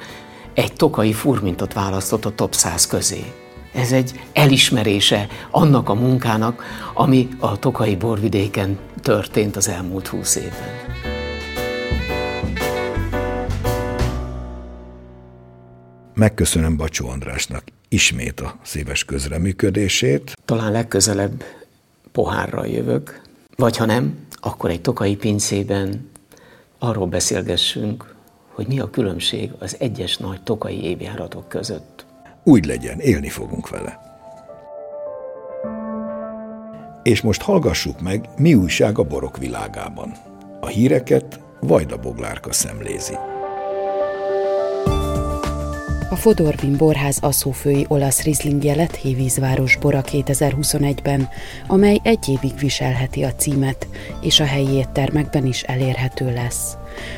egy 0.55 0.72
tokai 0.72 1.12
furmintot 1.12 1.72
választott 1.72 2.25
a 2.25 2.35
top 2.35 2.55
100 2.55 2.87
közé. 2.87 3.25
Ez 3.72 3.92
egy 3.92 4.20
elismerése 4.32 5.26
annak 5.50 5.88
a 5.88 5.94
munkának, 5.94 6.62
ami 6.94 7.28
a 7.38 7.58
tokai 7.58 7.96
borvidéken 7.96 8.78
történt 9.02 9.56
az 9.56 9.68
elmúlt 9.68 10.06
húsz 10.06 10.37
évben. 10.37 10.80
Megköszönöm 16.14 16.76
Bacsó 16.76 17.08
Andrásnak 17.08 17.62
ismét 17.88 18.40
a 18.40 18.58
szíves 18.62 19.04
közreműködését. 19.04 20.32
Talán 20.44 20.72
legközelebb 20.72 21.44
pohárral 22.12 22.66
jövök, 22.66 23.22
vagy 23.56 23.76
ha 23.76 23.85
nem, 23.85 24.18
akkor 24.40 24.70
egy 24.70 24.80
tokai 24.80 25.16
pincében 25.16 26.11
arról 26.78 27.06
beszélgessünk, 27.06 28.14
hogy 28.48 28.66
mi 28.66 28.80
a 28.80 28.90
különbség 28.90 29.50
az 29.58 29.76
egyes 29.78 30.16
nagy 30.16 30.42
tokai 30.42 30.85
évjáratok 30.85 31.48
között. 31.48 31.91
Úgy 32.44 32.64
legyen, 32.64 33.00
élni 33.00 33.28
fogunk 33.28 33.68
vele. 33.68 34.00
És 37.02 37.20
most 37.20 37.42
hallgassuk 37.42 38.00
meg, 38.00 38.28
mi 38.37 38.55
újság 38.55 38.98
a 38.98 39.02
borok 39.02 39.37
világában. 39.37 40.12
A 40.61 40.66
híreket 40.66 41.40
Vajda 41.61 41.96
Boglárka 41.96 42.52
szemlézi. 42.52 43.14
A 46.12 46.16
Fodorvin 46.16 46.77
Borház 46.77 47.18
asszófői 47.20 47.85
olasz 47.88 48.22
rizlingje 48.22 48.75
lett 48.75 48.94
Hévízváros 48.94 49.77
bora 49.77 50.03
2021-ben, 50.07 51.29
amely 51.66 51.98
egy 52.03 52.29
évig 52.29 52.59
viselheti 52.59 53.22
a 53.22 53.35
címet, 53.35 53.87
és 54.20 54.40
a 54.40 54.44
helyi 54.44 54.70
éttermekben 54.70 55.46
is 55.46 55.62
elérhető 55.62 56.33
lesz. 56.33 56.77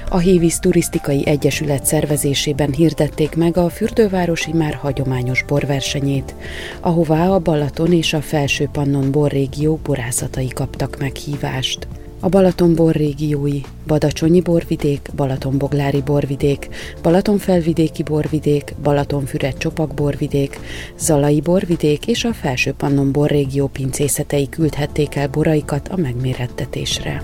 A 0.09 0.19
Hévíz 0.19 0.59
Turisztikai 0.59 1.27
Egyesület 1.27 1.85
szervezésében 1.85 2.73
hirdették 2.73 3.37
meg 3.37 3.57
a 3.57 3.69
fürdővárosi 3.69 4.53
már 4.53 4.75
hagyományos 4.75 5.43
borversenyét, 5.43 6.35
ahová 6.81 7.29
a 7.29 7.39
Balaton 7.39 7.93
és 7.93 8.13
a 8.13 8.21
Felső 8.21 8.69
Pannon 8.73 9.11
borrégió 9.11 9.81
borászatai 9.83 10.49
kaptak 10.49 10.99
meghívást 10.99 11.89
a 12.25 12.29
Balaton 12.29 12.75
borrégiói, 12.75 13.61
Badacsonyi 13.87 14.41
borvidék, 14.41 15.09
Balatonboglári 15.17 16.01
borvidék, 16.01 16.69
Balatonfelvidéki 17.03 18.03
borvidék, 18.03 18.75
Balatonfüred 18.83 19.57
csopak 19.57 19.95
borvidék, 19.95 20.59
Zalai 20.99 21.41
borvidék 21.41 22.07
és 22.07 22.25
a 22.25 22.33
Felső-Pannon 22.33 23.13
borrégió 23.13 23.67
pincészetei 23.67 24.49
küldhették 24.49 25.15
el 25.15 25.29
boraikat 25.29 25.89
a 25.89 25.97
megmérettetésre. 25.97 27.23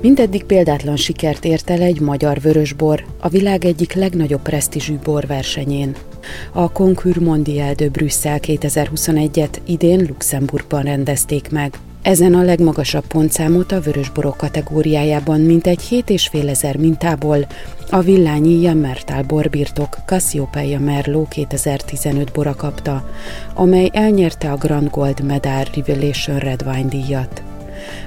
Mindeddig 0.00 0.44
példátlan 0.44 0.96
sikert 0.96 1.44
ért 1.44 1.70
el 1.70 1.80
egy 1.80 2.00
magyar 2.00 2.40
vörösbor 2.40 3.04
a 3.18 3.28
világ 3.28 3.64
egyik 3.64 3.92
legnagyobb 3.92 4.42
presztízsű 4.42 4.98
borversenyén. 5.04 5.94
A 6.52 6.72
Concours 6.72 7.18
Mondial 7.18 7.74
de 7.74 7.88
Brüsszel 7.88 8.38
2021-et 8.42 9.56
idén 9.66 10.06
Luxemburgban 10.08 10.82
rendezték 10.82 11.50
meg. 11.50 11.78
Ezen 12.04 12.34
a 12.34 12.42
legmagasabb 12.42 13.06
pontszámot 13.06 13.72
a 13.72 13.80
vörösborok 13.80 14.36
kategóriájában 14.36 15.40
mintegy 15.40 15.80
7,5 15.90 16.48
ezer 16.48 16.76
mintából 16.76 17.46
a 17.90 18.00
Villányi 18.00 18.60
Jammertal 18.60 19.22
borbirtok 19.22 19.96
Cassiopeia 20.06 20.80
Merlot 20.80 21.28
2015 21.28 22.32
bora 22.32 22.54
kapta, 22.54 23.10
amely 23.54 23.90
elnyerte 23.92 24.50
a 24.50 24.56
Grand 24.56 24.90
Gold 24.90 25.24
Medal 25.24 25.64
Revelation 25.74 26.38
Red 26.38 26.62
Wine 26.66 26.88
díjat. 26.88 27.42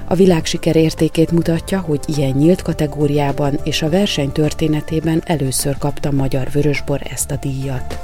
A 0.04 0.14
világsiker 0.14 0.76
értékét 0.76 1.30
mutatja, 1.30 1.80
hogy 1.80 2.00
ilyen 2.16 2.34
nyílt 2.36 2.62
kategóriában 2.62 3.58
és 3.62 3.82
a 3.82 3.90
verseny 3.90 4.32
történetében 4.32 5.22
először 5.24 5.78
kapta 5.78 6.10
magyar 6.10 6.48
vörösbor 6.52 7.00
ezt 7.10 7.30
a 7.30 7.36
díjat. 7.40 7.98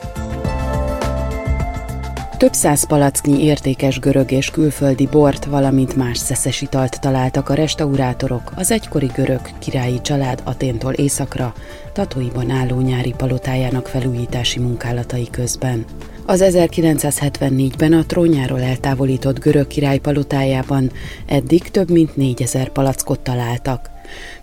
Több 2.44 2.54
száz 2.54 2.86
palacknyi 2.86 3.44
értékes 3.44 3.98
görög 3.98 4.30
és 4.30 4.50
külföldi 4.50 5.06
bort, 5.06 5.44
valamint 5.44 5.96
más 5.96 6.18
szeszes 6.18 6.62
italt 6.62 7.00
találtak 7.00 7.48
a 7.48 7.54
restaurátorok 7.54 8.52
az 8.56 8.70
egykori 8.70 9.10
görög 9.14 9.40
királyi 9.58 10.00
család 10.00 10.40
Aténtól 10.44 10.92
északra, 10.92 11.54
Tatóiban 11.92 12.50
álló 12.50 12.80
nyári 12.80 13.14
palotájának 13.16 13.88
felújítási 13.88 14.60
munkálatai 14.60 15.28
közben. 15.30 15.84
Az 16.26 16.42
1974-ben 16.44 17.92
a 17.92 18.06
trónjáról 18.06 18.62
eltávolított 18.62 19.38
görög 19.38 19.66
király 19.66 19.98
palotájában 19.98 20.90
eddig 21.26 21.70
több 21.70 21.90
mint 21.90 22.16
4000 22.16 22.68
palackot 22.68 23.20
találtak. 23.20 23.90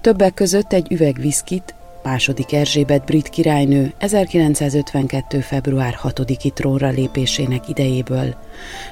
Többek 0.02 0.34
között 0.34 0.74
egy 0.74 0.92
üveg 0.92 1.18
viszkit, 1.20 1.76
második 2.04 2.54
Erzsébet 2.54 3.06
brit 3.06 3.30
királynő 3.30 3.94
1952. 3.98 5.40
február 5.40 6.00
6-i 6.04 6.54
trónra 6.54 6.90
lépésének 6.90 7.70
idejéből, 7.70 8.36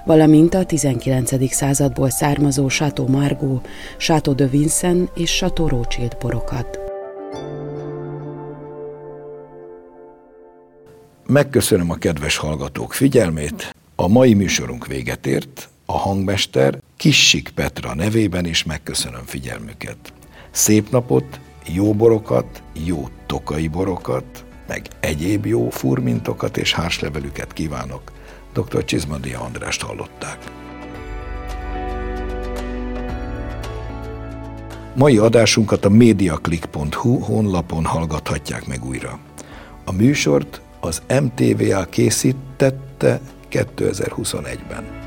valamint 0.05 0.53
a 0.53 0.65
19. 0.65 1.53
századból 1.53 2.09
származó 2.09 2.67
Chateau 2.67 3.07
Margaux, 3.07 3.67
Chateau 3.97 4.35
de 4.35 4.47
Vincennes 4.47 5.09
és 5.15 5.37
Chateau 5.37 5.67
Rothschild 5.67 6.17
borokat. 6.19 6.79
Megköszönöm 11.27 11.89
a 11.89 11.95
kedves 11.95 12.37
hallgatók 12.37 12.93
figyelmét. 12.93 13.75
A 13.95 14.07
mai 14.07 14.33
műsorunk 14.33 14.87
véget 14.87 15.25
ért. 15.25 15.69
A 15.85 15.97
hangmester 15.97 16.79
Kissik 16.97 17.49
Petra 17.55 17.95
nevében 17.95 18.45
is 18.45 18.63
megköszönöm 18.63 19.23
figyelmüket. 19.25 20.13
Szép 20.51 20.89
napot, 20.89 21.39
jó 21.73 21.93
borokat, 21.93 22.63
jó 22.73 23.07
tokai 23.25 23.67
borokat, 23.67 24.45
meg 24.67 24.87
egyéb 24.99 25.45
jó 25.45 25.69
furmintokat 25.69 26.57
és 26.57 26.73
hárslevelüket 26.73 27.53
kívánok. 27.53 28.11
Dr. 28.53 28.85
Csizmadia 28.85 29.39
Andrást 29.39 29.81
hallották. 29.81 30.37
Mai 34.95 35.17
adásunkat 35.17 35.85
a 35.85 35.89
mediaclick.hu 35.89 37.19
honlapon 37.19 37.85
hallgathatják 37.85 38.67
meg 38.67 38.85
újra. 38.85 39.19
A 39.85 39.91
műsort 39.91 40.61
az 40.79 41.01
MTVA 41.21 41.83
készítette 41.83 43.21
2021-ben. 43.51 44.98